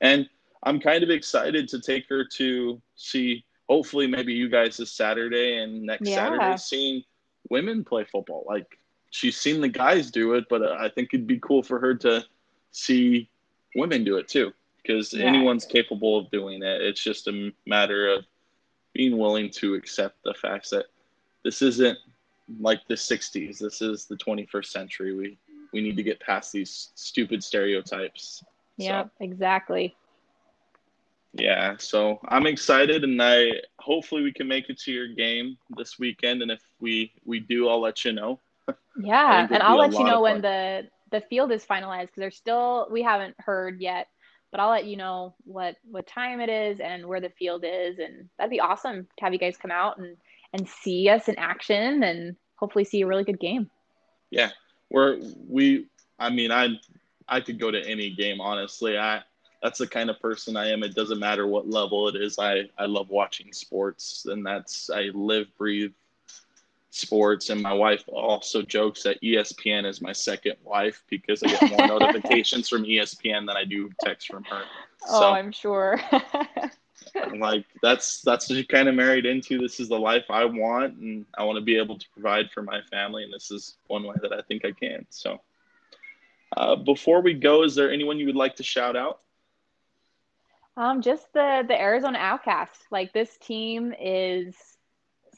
And 0.00 0.28
I'm 0.62 0.80
kind 0.80 1.02
of 1.02 1.10
excited 1.10 1.68
to 1.68 1.80
take 1.80 2.08
her 2.08 2.24
to 2.36 2.80
see, 2.96 3.44
hopefully, 3.68 4.06
maybe 4.06 4.32
you 4.32 4.48
guys 4.48 4.76
this 4.76 4.92
Saturday 4.92 5.58
and 5.58 5.82
next 5.82 6.08
yeah. 6.08 6.16
Saturday, 6.16 6.56
seeing 6.56 7.04
women 7.50 7.84
play 7.84 8.04
football. 8.04 8.44
Like 8.46 8.78
she's 9.10 9.36
seen 9.36 9.60
the 9.60 9.68
guys 9.68 10.10
do 10.10 10.34
it, 10.34 10.46
but 10.48 10.62
I 10.62 10.88
think 10.88 11.10
it'd 11.12 11.26
be 11.26 11.38
cool 11.38 11.62
for 11.62 11.78
her 11.78 11.94
to 11.96 12.24
see 12.72 13.28
women 13.74 14.04
do 14.04 14.16
it 14.16 14.28
too 14.28 14.52
because 14.82 15.12
yeah. 15.12 15.26
anyone's 15.26 15.64
capable 15.64 16.18
of 16.18 16.30
doing 16.30 16.62
it. 16.62 16.82
It's 16.82 17.02
just 17.02 17.28
a 17.28 17.52
matter 17.66 18.08
of 18.08 18.24
being 18.94 19.18
willing 19.18 19.50
to 19.50 19.74
accept 19.74 20.22
the 20.24 20.32
facts 20.34 20.70
that 20.70 20.86
this 21.42 21.60
isn't 21.60 21.98
like 22.60 22.80
the 22.88 22.94
60s 22.94 23.58
this 23.58 23.82
is 23.82 24.06
the 24.06 24.16
21st 24.16 24.66
century. 24.66 25.14
We 25.14 25.38
we 25.72 25.80
need 25.80 25.96
to 25.96 26.04
get 26.04 26.20
past 26.20 26.52
these 26.52 26.90
stupid 26.94 27.42
stereotypes. 27.42 28.44
Yeah 28.76 29.04
so, 29.04 29.10
exactly. 29.20 29.94
yeah 31.32 31.74
so 31.78 32.20
i'm 32.28 32.46
excited 32.46 33.02
and 33.02 33.20
i 33.20 33.50
hopefully 33.80 34.22
we 34.22 34.32
can 34.32 34.46
make 34.46 34.70
it 34.70 34.78
to 34.80 34.92
your 34.92 35.08
game 35.08 35.58
this 35.76 35.98
weekend. 35.98 36.42
And 36.42 36.50
if 36.50 36.60
we 36.80 37.12
we 37.24 37.40
do 37.40 37.68
i'll 37.68 37.80
let 37.80 38.04
you 38.04 38.12
know. 38.12 38.40
Yeah 38.96 39.48
and 39.50 39.62
i'll 39.62 39.76
let 39.76 39.92
you 39.92 40.04
know 40.04 40.20
when 40.20 40.40
the 40.40 40.88
the 41.10 41.20
field 41.22 41.50
is 41.50 41.64
finalized 41.64 42.06
because 42.06 42.20
there's 42.20 42.36
still 42.36 42.88
we 42.90 43.02
haven't 43.02 43.34
heard 43.40 43.80
yet 43.80 44.06
but 44.54 44.60
I'll 44.60 44.70
let 44.70 44.84
you 44.86 44.96
know 44.96 45.34
what 45.42 45.74
what 45.90 46.06
time 46.06 46.38
it 46.38 46.48
is 46.48 46.78
and 46.78 47.04
where 47.06 47.20
the 47.20 47.30
field 47.30 47.64
is, 47.66 47.98
and 47.98 48.28
that'd 48.38 48.52
be 48.52 48.60
awesome 48.60 49.08
to 49.16 49.24
have 49.24 49.32
you 49.32 49.38
guys 49.40 49.56
come 49.56 49.72
out 49.72 49.98
and 49.98 50.16
and 50.52 50.68
see 50.68 51.08
us 51.08 51.26
in 51.26 51.36
action 51.38 52.04
and 52.04 52.36
hopefully 52.54 52.84
see 52.84 53.00
a 53.00 53.06
really 53.08 53.24
good 53.24 53.40
game. 53.40 53.68
Yeah, 54.30 54.50
we're 54.90 55.18
we. 55.48 55.88
I 56.20 56.30
mean, 56.30 56.52
I 56.52 56.68
I 57.28 57.40
could 57.40 57.58
go 57.58 57.72
to 57.72 57.84
any 57.84 58.10
game 58.10 58.40
honestly. 58.40 58.96
I 58.96 59.22
that's 59.60 59.80
the 59.80 59.88
kind 59.88 60.08
of 60.08 60.20
person 60.20 60.56
I 60.56 60.68
am. 60.68 60.84
It 60.84 60.94
doesn't 60.94 61.18
matter 61.18 61.48
what 61.48 61.68
level 61.68 62.06
it 62.06 62.14
is. 62.14 62.38
I 62.38 62.70
I 62.78 62.86
love 62.86 63.10
watching 63.10 63.52
sports, 63.52 64.24
and 64.26 64.46
that's 64.46 64.88
I 64.88 65.10
live, 65.14 65.48
breathe, 65.58 65.94
sports 66.94 67.50
and 67.50 67.60
my 67.60 67.72
wife 67.72 68.04
also 68.08 68.62
jokes 68.62 69.02
that 69.02 69.20
espn 69.20 69.84
is 69.84 70.00
my 70.00 70.12
second 70.12 70.54
wife 70.62 71.02
because 71.10 71.42
i 71.42 71.48
get 71.48 71.70
more 71.70 71.98
notifications 71.98 72.68
from 72.68 72.84
espn 72.84 73.46
than 73.46 73.56
i 73.56 73.64
do 73.64 73.90
text 74.00 74.28
from 74.28 74.44
her. 74.44 74.62
Oh 75.06 75.20
so, 75.20 75.32
i'm 75.32 75.52
sure. 75.52 76.00
I'm 77.14 77.38
like 77.38 77.66
that's 77.82 78.22
that's 78.22 78.48
what 78.48 78.56
you 78.56 78.66
kind 78.66 78.88
of 78.88 78.94
married 78.94 79.26
into. 79.26 79.58
This 79.58 79.78
is 79.80 79.88
the 79.90 79.98
life 79.98 80.24
i 80.30 80.46
want 80.46 80.96
and 80.96 81.26
i 81.36 81.44
want 81.44 81.56
to 81.56 81.62
be 81.62 81.76
able 81.76 81.98
to 81.98 82.06
provide 82.14 82.50
for 82.50 82.62
my 82.62 82.80
family 82.90 83.22
and 83.22 83.30
this 83.30 83.50
is 83.50 83.76
one 83.88 84.04
way 84.04 84.14
that 84.22 84.32
i 84.32 84.40
think 84.40 84.64
i 84.64 84.70
can. 84.72 85.04
So 85.10 85.42
uh, 86.56 86.76
before 86.76 87.20
we 87.20 87.34
go 87.34 87.64
is 87.64 87.74
there 87.74 87.92
anyone 87.92 88.18
you 88.18 88.26
would 88.26 88.36
like 88.36 88.56
to 88.56 88.62
shout 88.62 88.96
out? 88.96 89.20
Um 90.78 91.02
just 91.02 91.30
the 91.34 91.64
the 91.68 91.78
arizona 91.78 92.18
OutKasts. 92.18 92.84
Like 92.90 93.12
this 93.12 93.36
team 93.42 93.92
is 94.00 94.54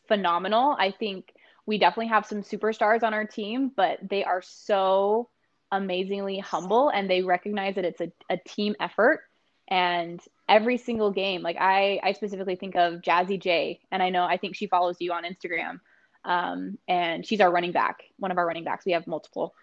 phenomenal. 0.07 0.77
I 0.79 0.91
think 0.93 1.33
we 1.67 1.79
definitely 1.79 2.09
have 2.09 2.27
some 2.27 2.43
superstars 2.43 3.03
on 3.03 3.13
our 3.13 3.27
team, 3.27 3.73
but 3.77 3.99
they 4.09 4.25
are 4.25 4.43
so 4.43 5.29
amazingly 5.73 6.39
humble 6.39 6.89
and 6.89 7.11
they 7.11 7.23
recognize 7.23 7.75
that 7.75 7.85
it's 7.85 8.01
a, 8.01 8.13
a 8.31 8.39
team 8.47 8.75
effort. 8.81 9.21
And 9.69 10.21
every 10.49 10.79
single 10.79 11.11
game, 11.11 11.43
like 11.43 11.57
I, 11.59 12.01
I 12.03 12.13
specifically 12.13 12.55
think 12.55 12.77
of 12.77 13.01
Jazzy 13.01 13.41
J, 13.41 13.81
and 13.91 14.01
I 14.01 14.11
know 14.11 14.23
I 14.25 14.37
think 14.37 14.55
she 14.55 14.69
follows 14.69 14.97
you 15.01 15.13
on 15.13 15.25
Instagram. 15.25 15.81
Um, 16.25 16.79
and 16.89 17.27
she's 17.27 17.41
our 17.41 17.51
running 17.51 17.73
back, 17.73 18.03
one 18.19 18.31
of 18.31 18.39
our 18.39 18.47
running 18.47 18.65
backs. 18.65 18.87
We 18.87 18.93
have 18.93 19.07
multiple. 19.07 19.55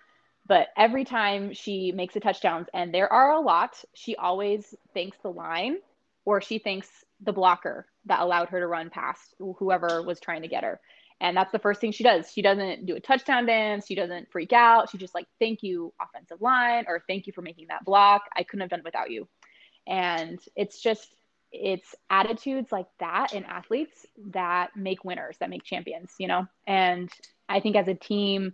But 0.45 0.67
every 0.77 1.05
time 1.05 1.53
she 1.53 1.93
makes 1.93 2.13
the 2.13 2.19
touchdowns, 2.19 2.67
and 2.73 2.93
there 2.93 3.11
are 3.11 3.31
a 3.31 3.39
lot, 3.39 3.81
she 3.93 4.17
always 4.17 4.75
thanks 4.93 5.17
the 5.23 5.29
line 5.29 5.77
or 6.25 6.41
she 6.41 6.59
thanks 6.59 6.89
the 7.21 7.33
blocker 7.33 7.85
that 8.05 8.19
allowed 8.19 8.49
her 8.49 8.59
to 8.59 8.67
run 8.67 8.89
past 8.89 9.35
whoever 9.57 10.01
was 10.01 10.19
trying 10.19 10.41
to 10.41 10.47
get 10.47 10.63
her. 10.63 10.79
And 11.21 11.35
that's 11.35 11.51
the 11.51 11.59
first 11.59 11.79
thing 11.79 11.91
she 11.91 12.03
does. 12.03 12.31
She 12.31 12.41
doesn't 12.41 12.85
do 12.85 12.95
a 12.95 12.99
touchdown 12.99 13.45
dance. 13.45 13.85
She 13.87 13.95
doesn't 13.95 14.31
freak 14.31 14.53
out. 14.53 14.89
She 14.89 14.97
just 14.97 15.15
like, 15.15 15.27
thank 15.39 15.63
you, 15.63 15.93
offensive 16.01 16.41
line, 16.41 16.85
or 16.87 17.03
thank 17.07 17.27
you 17.27 17.33
for 17.33 17.41
making 17.41 17.67
that 17.69 17.85
block. 17.85 18.23
I 18.35 18.43
couldn't 18.43 18.61
have 18.61 18.69
done 18.69 18.79
it 18.79 18.85
without 18.85 19.11
you. 19.11 19.27
And 19.87 20.39
it's 20.55 20.81
just, 20.81 21.07
it's 21.51 21.95
attitudes 22.09 22.71
like 22.71 22.87
that 22.99 23.33
in 23.33 23.43
athletes 23.45 24.05
that 24.31 24.75
make 24.75 25.03
winners, 25.05 25.37
that 25.39 25.49
make 25.49 25.63
champions, 25.63 26.13
you 26.17 26.27
know? 26.27 26.47
And 26.67 27.09
I 27.47 27.59
think 27.59 27.75
as 27.75 27.87
a 27.87 27.93
team, 27.93 28.53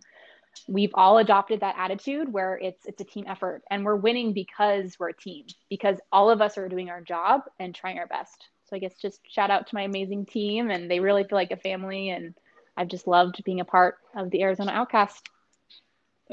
we've 0.67 0.91
all 0.93 1.17
adopted 1.17 1.61
that 1.61 1.75
attitude 1.77 2.31
where 2.31 2.57
it's 2.57 2.85
it's 2.85 3.01
a 3.01 3.05
team 3.05 3.25
effort 3.27 3.63
and 3.69 3.85
we're 3.85 3.95
winning 3.95 4.33
because 4.33 4.97
we're 4.99 5.09
a 5.09 5.15
team 5.15 5.45
because 5.69 5.97
all 6.11 6.29
of 6.29 6.41
us 6.41 6.57
are 6.57 6.67
doing 6.67 6.89
our 6.89 7.01
job 7.01 7.41
and 7.59 7.73
trying 7.73 7.97
our 7.97 8.07
best 8.07 8.49
so 8.65 8.75
i 8.75 8.79
guess 8.79 8.93
just 9.01 9.19
shout 9.27 9.51
out 9.51 9.67
to 9.67 9.75
my 9.75 9.83
amazing 9.83 10.25
team 10.25 10.69
and 10.69 10.89
they 10.89 10.99
really 10.99 11.23
feel 11.23 11.37
like 11.37 11.51
a 11.51 11.57
family 11.57 12.09
and 12.09 12.33
I've 12.79 12.87
just 12.87 13.07
loved 13.07 13.43
being 13.43 13.59
a 13.59 13.65
part 13.65 13.97
of 14.15 14.31
the 14.31 14.41
Arizona 14.41 14.71
OutKast. 14.71 15.21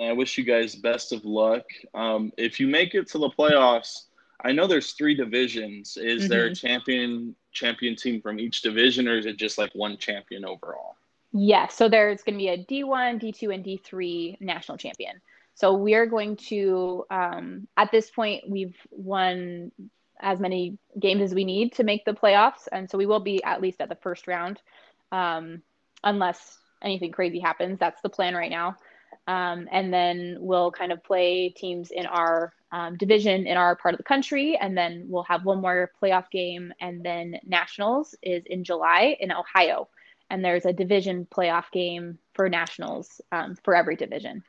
I 0.00 0.12
wish 0.12 0.38
you 0.38 0.44
guys 0.44 0.76
best 0.76 1.12
of 1.12 1.24
luck. 1.24 1.64
Um, 1.92 2.32
if 2.36 2.60
you 2.60 2.68
make 2.68 2.94
it 2.94 3.08
to 3.08 3.18
the 3.18 3.30
playoffs, 3.30 4.04
I 4.44 4.52
know 4.52 4.66
there's 4.66 4.92
three 4.92 5.14
divisions. 5.14 5.96
Is 5.96 6.22
mm-hmm. 6.22 6.28
there 6.28 6.46
a 6.46 6.50
mm-hmm. 6.50 6.66
champion 6.66 7.36
champion 7.52 7.96
team 7.96 8.20
from 8.20 8.38
each 8.38 8.62
division, 8.62 9.08
or 9.08 9.18
is 9.18 9.26
it 9.26 9.38
just 9.38 9.58
like 9.58 9.74
one 9.74 9.96
champion 9.96 10.44
overall? 10.44 10.96
Yes. 11.32 11.74
So 11.74 11.88
there's 11.88 12.22
going 12.22 12.34
to 12.34 12.38
be 12.38 12.48
a 12.48 12.58
D1, 12.58 13.20
D2, 13.20 13.54
and 13.54 13.64
D3 13.64 14.40
national 14.40 14.78
champion. 14.78 15.20
So 15.54 15.74
we 15.74 15.94
are 15.94 16.06
going 16.06 16.36
to, 16.48 17.04
um, 17.10 17.66
at 17.76 17.90
this 17.90 18.10
point, 18.10 18.44
we've 18.48 18.76
won 18.90 19.72
as 20.20 20.38
many 20.38 20.78
games 20.98 21.22
as 21.22 21.34
we 21.34 21.44
need 21.44 21.72
to 21.72 21.84
make 21.84 22.04
the 22.04 22.12
playoffs, 22.12 22.68
and 22.70 22.88
so 22.88 22.98
we 22.98 23.06
will 23.06 23.20
be 23.20 23.42
at 23.42 23.60
least 23.60 23.80
at 23.80 23.88
the 23.88 23.96
first 23.96 24.28
round. 24.28 24.60
Um, 25.10 25.62
unless 26.06 26.58
anything 26.82 27.12
crazy 27.12 27.38
happens. 27.38 27.78
That's 27.78 28.00
the 28.00 28.08
plan 28.08 28.34
right 28.34 28.50
now. 28.50 28.76
Um, 29.26 29.68
and 29.72 29.92
then 29.92 30.36
we'll 30.38 30.70
kind 30.70 30.92
of 30.92 31.02
play 31.04 31.50
teams 31.50 31.90
in 31.90 32.06
our 32.06 32.54
um, 32.72 32.96
division 32.96 33.46
in 33.46 33.56
our 33.56 33.76
part 33.76 33.94
of 33.94 33.98
the 33.98 34.04
country, 34.04 34.56
and 34.56 34.76
then 34.76 35.06
we'll 35.08 35.22
have 35.24 35.44
one 35.44 35.60
more 35.60 35.90
playoff 36.02 36.30
game, 36.30 36.72
and 36.80 37.02
then 37.04 37.38
nationals 37.44 38.14
is 38.22 38.44
in 38.46 38.64
July 38.64 39.16
in 39.20 39.32
Ohio, 39.32 39.88
and 40.30 40.44
there's 40.44 40.66
a 40.66 40.72
division 40.72 41.26
playoff 41.30 41.70
game 41.72 42.18
for 42.34 42.48
nationals 42.48 43.20
um, 43.32 43.56
for 43.64 43.74
every 43.74 43.96
division. 43.96 44.42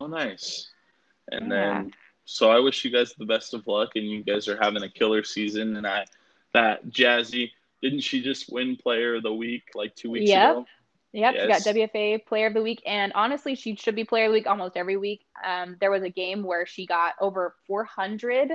Oh, 0.00 0.06
nice! 0.06 0.70
And 1.30 1.50
yeah. 1.50 1.74
then, 1.74 1.92
so 2.24 2.50
I 2.50 2.58
wish 2.58 2.84
you 2.84 2.90
guys 2.90 3.14
the 3.18 3.26
best 3.26 3.54
of 3.54 3.66
luck, 3.66 3.90
and 3.94 4.06
you 4.06 4.24
guys 4.24 4.48
are 4.48 4.58
having 4.60 4.82
a 4.82 4.90
killer 4.90 5.22
season. 5.22 5.76
And 5.76 5.86
I, 5.86 6.06
that 6.52 6.88
Jazzy, 6.88 7.50
didn't 7.82 8.00
she 8.00 8.22
just 8.22 8.50
win 8.50 8.76
Player 8.76 9.16
of 9.16 9.22
the 9.22 9.34
Week 9.34 9.64
like 9.74 9.94
two 9.94 10.10
weeks 10.10 10.30
yep. 10.30 10.50
ago? 10.52 10.66
Yep, 11.12 11.34
yes. 11.34 11.42
she 11.64 11.72
got 11.72 11.76
WFA 11.76 12.24
Player 12.24 12.46
of 12.46 12.54
the 12.54 12.62
Week, 12.62 12.82
and 12.86 13.12
honestly, 13.14 13.54
she 13.54 13.74
should 13.74 13.96
be 13.96 14.04
Player 14.04 14.26
of 14.26 14.30
the 14.30 14.34
Week 14.34 14.46
almost 14.46 14.76
every 14.76 14.96
week. 14.96 15.26
Um, 15.44 15.76
there 15.80 15.90
was 15.90 16.04
a 16.04 16.10
game 16.10 16.44
where 16.44 16.66
she 16.66 16.86
got 16.86 17.14
over 17.20 17.56
400 17.66 18.52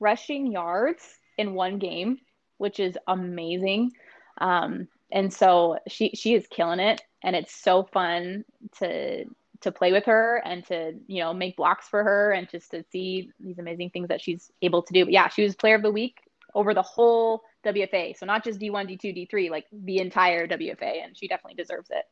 rushing 0.00 0.50
yards 0.50 1.02
in 1.38 1.54
one 1.54 1.78
game, 1.78 2.18
which 2.58 2.80
is 2.80 2.98
amazing. 3.06 3.92
Um, 4.38 4.88
and 5.12 5.32
so 5.32 5.78
she 5.88 6.10
she 6.14 6.34
is 6.34 6.46
killing 6.48 6.80
it, 6.80 7.02
and 7.22 7.36
it's 7.36 7.54
so 7.54 7.84
fun 7.84 8.44
to 8.78 9.24
to 9.60 9.70
play 9.70 9.92
with 9.92 10.06
her 10.06 10.42
and 10.44 10.66
to 10.66 10.94
you 11.06 11.22
know 11.22 11.32
make 11.32 11.56
blocks 11.56 11.88
for 11.88 12.02
her 12.02 12.32
and 12.32 12.48
just 12.48 12.72
to 12.72 12.84
see 12.90 13.30
these 13.38 13.58
amazing 13.58 13.90
things 13.90 14.08
that 14.08 14.20
she's 14.20 14.50
able 14.60 14.82
to 14.82 14.92
do. 14.92 15.04
But 15.04 15.12
yeah, 15.12 15.28
she 15.28 15.42
was 15.42 15.54
Player 15.54 15.76
of 15.76 15.82
the 15.82 15.92
Week 15.92 16.18
over 16.54 16.74
the 16.74 16.82
whole 16.82 17.42
WFA. 17.64 18.16
So 18.16 18.26
not 18.26 18.44
just 18.44 18.60
D1, 18.60 18.90
D2, 18.90 19.28
D3, 19.30 19.50
like 19.50 19.66
the 19.72 19.98
entire 19.98 20.46
WFA, 20.46 21.04
and 21.04 21.16
she 21.16 21.28
definitely 21.28 21.62
deserves 21.62 21.90
it. 21.90 22.04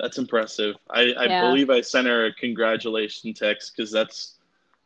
That's 0.00 0.18
impressive. 0.18 0.76
I, 0.90 1.12
I 1.12 1.24
yeah. 1.24 1.40
believe 1.42 1.70
I 1.70 1.80
sent 1.80 2.06
her 2.06 2.26
a 2.26 2.34
congratulation 2.34 3.32
text 3.32 3.74
because 3.76 3.92
that's 3.92 4.34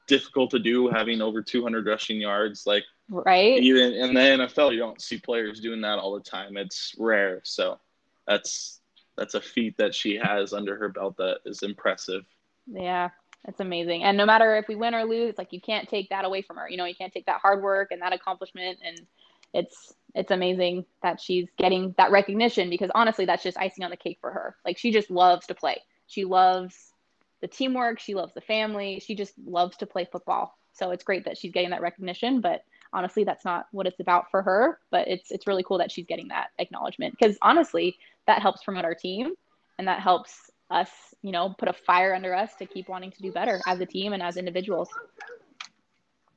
difficult 0.07 0.51
to 0.51 0.59
do 0.59 0.89
having 0.89 1.23
over 1.23 1.43
200 1.43 1.87
rushing 1.87 2.21
yards. 2.21 2.67
Like, 2.67 2.85
right? 3.09 3.63
Even 3.63 3.95
in 3.95 4.15
the 4.15 4.21
NFL, 4.21 4.73
you 4.73 4.79
don't 4.79 5.01
see 5.01 5.19
players 5.19 5.61
doing 5.61 5.81
that 5.81 5.99
all 5.99 6.15
the 6.15 6.21
time. 6.21 6.57
It's 6.57 6.95
rare. 6.99 7.41
So 7.45 7.79
that's 8.27 8.81
that's 9.17 9.35
a 9.35 9.41
feat 9.41 9.77
that 9.79 9.95
she 9.95 10.17
has 10.17 10.53
under 10.53 10.77
her 10.77 10.89
belt 10.89 11.17
that 11.17 11.39
is 11.45 11.63
impressive. 11.63 12.25
Yeah, 12.67 13.09
it's 13.47 13.61
amazing. 13.61 14.03
And 14.03 14.17
no 14.17 14.27
matter 14.27 14.57
if 14.57 14.69
we 14.69 14.77
win 14.77 14.95
or 14.95 15.05
lose, 15.05 15.37
like 15.39 15.53
you 15.53 15.61
can't 15.61 15.89
take 15.89 16.11
that 16.11 16.25
away 16.25 16.43
from 16.43 16.57
her. 16.57 16.69
You 16.69 16.77
know, 16.77 16.85
you 16.85 16.95
can't 16.95 17.13
take 17.13 17.27
that 17.27 17.41
hard 17.41 17.63
work 17.63 17.93
and 17.93 18.03
that 18.03 18.13
accomplishment 18.13 18.79
and 18.85 19.07
it's 19.55 19.95
it's 20.15 20.31
amazing 20.31 20.85
that 21.03 21.21
she's 21.21 21.49
getting 21.59 21.95
that 21.99 22.11
recognition 22.11 22.71
because 22.71 22.91
honestly 22.95 23.25
that's 23.25 23.43
just 23.43 23.59
icing 23.59 23.85
on 23.85 23.91
the 23.91 23.97
cake 23.97 24.19
for 24.21 24.31
her. 24.31 24.57
Like 24.65 24.79
she 24.79 24.91
just 24.91 25.11
loves 25.11 25.47
to 25.47 25.55
play. 25.55 25.83
She 26.07 26.25
loves 26.25 26.93
the 27.41 27.49
teamwork, 27.49 28.01
she 28.01 28.15
loves 28.15 28.35
the 28.35 28.41
family, 28.41 29.01
she 29.05 29.15
just 29.15 29.35
loves 29.47 29.77
to 29.79 29.87
play 29.87 30.09
football. 30.11 30.57
So 30.73 30.91
it's 30.91 31.05
great 31.05 31.25
that 31.25 31.37
she's 31.37 31.53
getting 31.53 31.71
that 31.71 31.83
recognition, 31.83 32.41
but 32.41 32.63
honestly 32.93 33.25
that's 33.25 33.45
not 33.45 33.67
what 33.73 33.87
it's 33.87 34.01
about 34.01 34.31
for 34.31 34.43
her, 34.43 34.79
but 34.91 35.07
it's 35.09 35.31
it's 35.31 35.47
really 35.47 35.63
cool 35.63 35.79
that 35.79 35.93
she's 35.93 36.07
getting 36.07 36.29
that 36.29 36.49
acknowledgement 36.59 37.15
because 37.19 37.37
honestly 37.43 37.97
that 38.27 38.43
helps 38.43 38.63
promote 38.65 38.85
our 38.85 38.95
team 38.95 39.35
and 39.79 39.87
that 39.89 40.01
helps 40.01 40.51
us, 40.71 40.91
you 41.23 41.33
know, 41.33 41.55
put 41.59 41.69
a 41.69 41.73
fire 41.73 42.15
under 42.15 42.35
us 42.35 42.55
to 42.57 42.67
keep 42.67 42.89
wanting 42.89 43.11
to 43.13 43.23
do 43.23 43.33
better 43.33 43.61
as 43.67 43.81
a 43.81 43.87
team 43.87 44.13
and 44.13 44.23
as 44.23 44.37
individuals. 44.37 44.89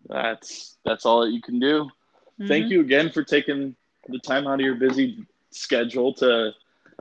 That's 0.08 0.78
that's 0.84 1.06
all 1.06 1.22
that 1.22 1.32
you 1.32 1.42
can 1.42 1.60
do. 1.60 1.90
Mm-hmm. 2.42 2.48
Thank 2.48 2.72
you 2.72 2.82
again 2.82 3.12
for 3.12 3.24
taking 3.24 3.76
the 4.08 4.18
time 4.18 4.48
out 4.48 4.56
of 4.56 4.62
your 4.62 4.76
busy 4.76 5.28
schedule 5.52 6.12
to 6.16 6.52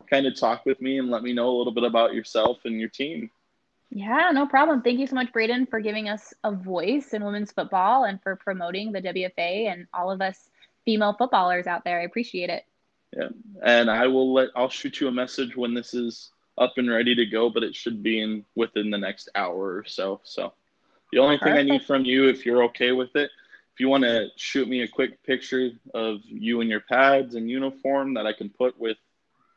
kind 0.09 0.27
of 0.27 0.39
talk 0.39 0.67
with 0.67 0.81
me 0.83 0.99
and 0.99 1.09
let 1.11 1.23
me 1.23 1.33
know 1.33 1.49
a 1.49 1.57
little 1.57 1.73
bit 1.73 1.85
about 1.85 2.13
yourself 2.13 2.59
and 2.65 2.79
your 2.79 2.91
team. 2.91 3.31
Yeah, 3.89 4.31
no 4.35 4.47
problem. 4.47 4.83
Thank 4.83 5.01
you 5.01 5.07
so 5.07 5.15
much, 5.15 5.33
Braden, 5.33 5.67
for 5.67 5.81
giving 5.81 6.11
us 6.11 6.35
a 6.45 6.53
voice 6.53 7.15
in 7.15 7.25
women's 7.25 7.53
football 7.53 8.05
and 8.05 8.23
for 8.23 8.37
promoting 8.37 8.93
the 8.93 9.01
WFA 9.01 9.73
and 9.73 9.87
all 9.95 10.11
of 10.11 10.21
us 10.21 10.51
female 10.85 11.15
footballers 11.15 11.67
out 11.67 11.85
there. 11.85 12.01
I 12.01 12.05
appreciate 12.05 12.51
it. 12.51 12.65
Yeah, 13.17 13.29
and 13.65 13.91
I 13.91 14.07
will 14.07 14.33
let 14.35 14.51
I'll 14.55 14.69
shoot 14.69 15.01
you 15.01 15.09
a 15.09 15.13
message 15.13 15.57
when 15.57 15.75
this 15.75 15.95
is 15.95 16.31
up 16.59 16.75
and 16.77 16.91
ready 16.91 17.15
to 17.15 17.27
go, 17.27 17.49
but 17.49 17.63
it 17.63 17.75
should 17.75 18.03
be 18.03 18.21
in 18.21 18.45
within 18.55 18.91
the 18.91 18.99
next 18.99 19.31
hour 19.35 19.77
or 19.77 19.85
so. 19.87 20.21
So 20.23 20.53
the 21.13 21.19
only 21.19 21.39
Perfect. 21.39 21.57
thing 21.57 21.59
I 21.59 21.69
need 21.69 21.85
from 21.85 22.05
you, 22.05 22.29
if 22.29 22.45
you're 22.45 22.63
okay 22.65 22.93
with 22.93 23.17
it, 23.17 23.31
if 23.75 23.81
you 23.81 23.89
want 23.89 24.05
to 24.05 24.29
shoot 24.37 24.69
me 24.69 24.83
a 24.83 24.89
quick 24.89 25.23
picture 25.23 25.71
of 25.95 26.21
you 26.25 26.61
and 26.61 26.71
your 26.71 26.81
pads 26.81 27.35
and 27.35 27.49
uniform 27.49 28.15
that 28.15 28.27
I 28.27 28.33
can 28.33 28.51
put 28.51 28.79
with 28.79 28.97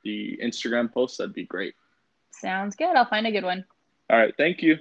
the 0.03 0.39
Instagram 0.43 0.91
post, 0.91 1.17
that'd 1.17 1.33
be 1.33 1.45
great. 1.45 1.75
Sounds 2.31 2.75
good. 2.75 2.95
I'll 2.95 3.05
find 3.05 3.27
a 3.27 3.31
good 3.31 3.43
one. 3.43 3.65
All 4.09 4.17
right. 4.17 4.33
Thank 4.37 4.61
you. 4.61 4.77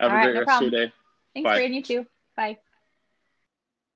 Have 0.00 0.10
All 0.12 0.18
a 0.18 0.20
great 0.20 0.26
right, 0.26 0.34
no 0.34 0.40
rest 0.40 0.46
problem. 0.46 0.68
of 0.68 0.72
your 0.72 0.86
day. 0.86 0.92
Thanks, 1.34 1.48
Bye. 1.48 1.60
You 1.62 1.82
too. 1.82 2.06
Bye. 2.36 2.58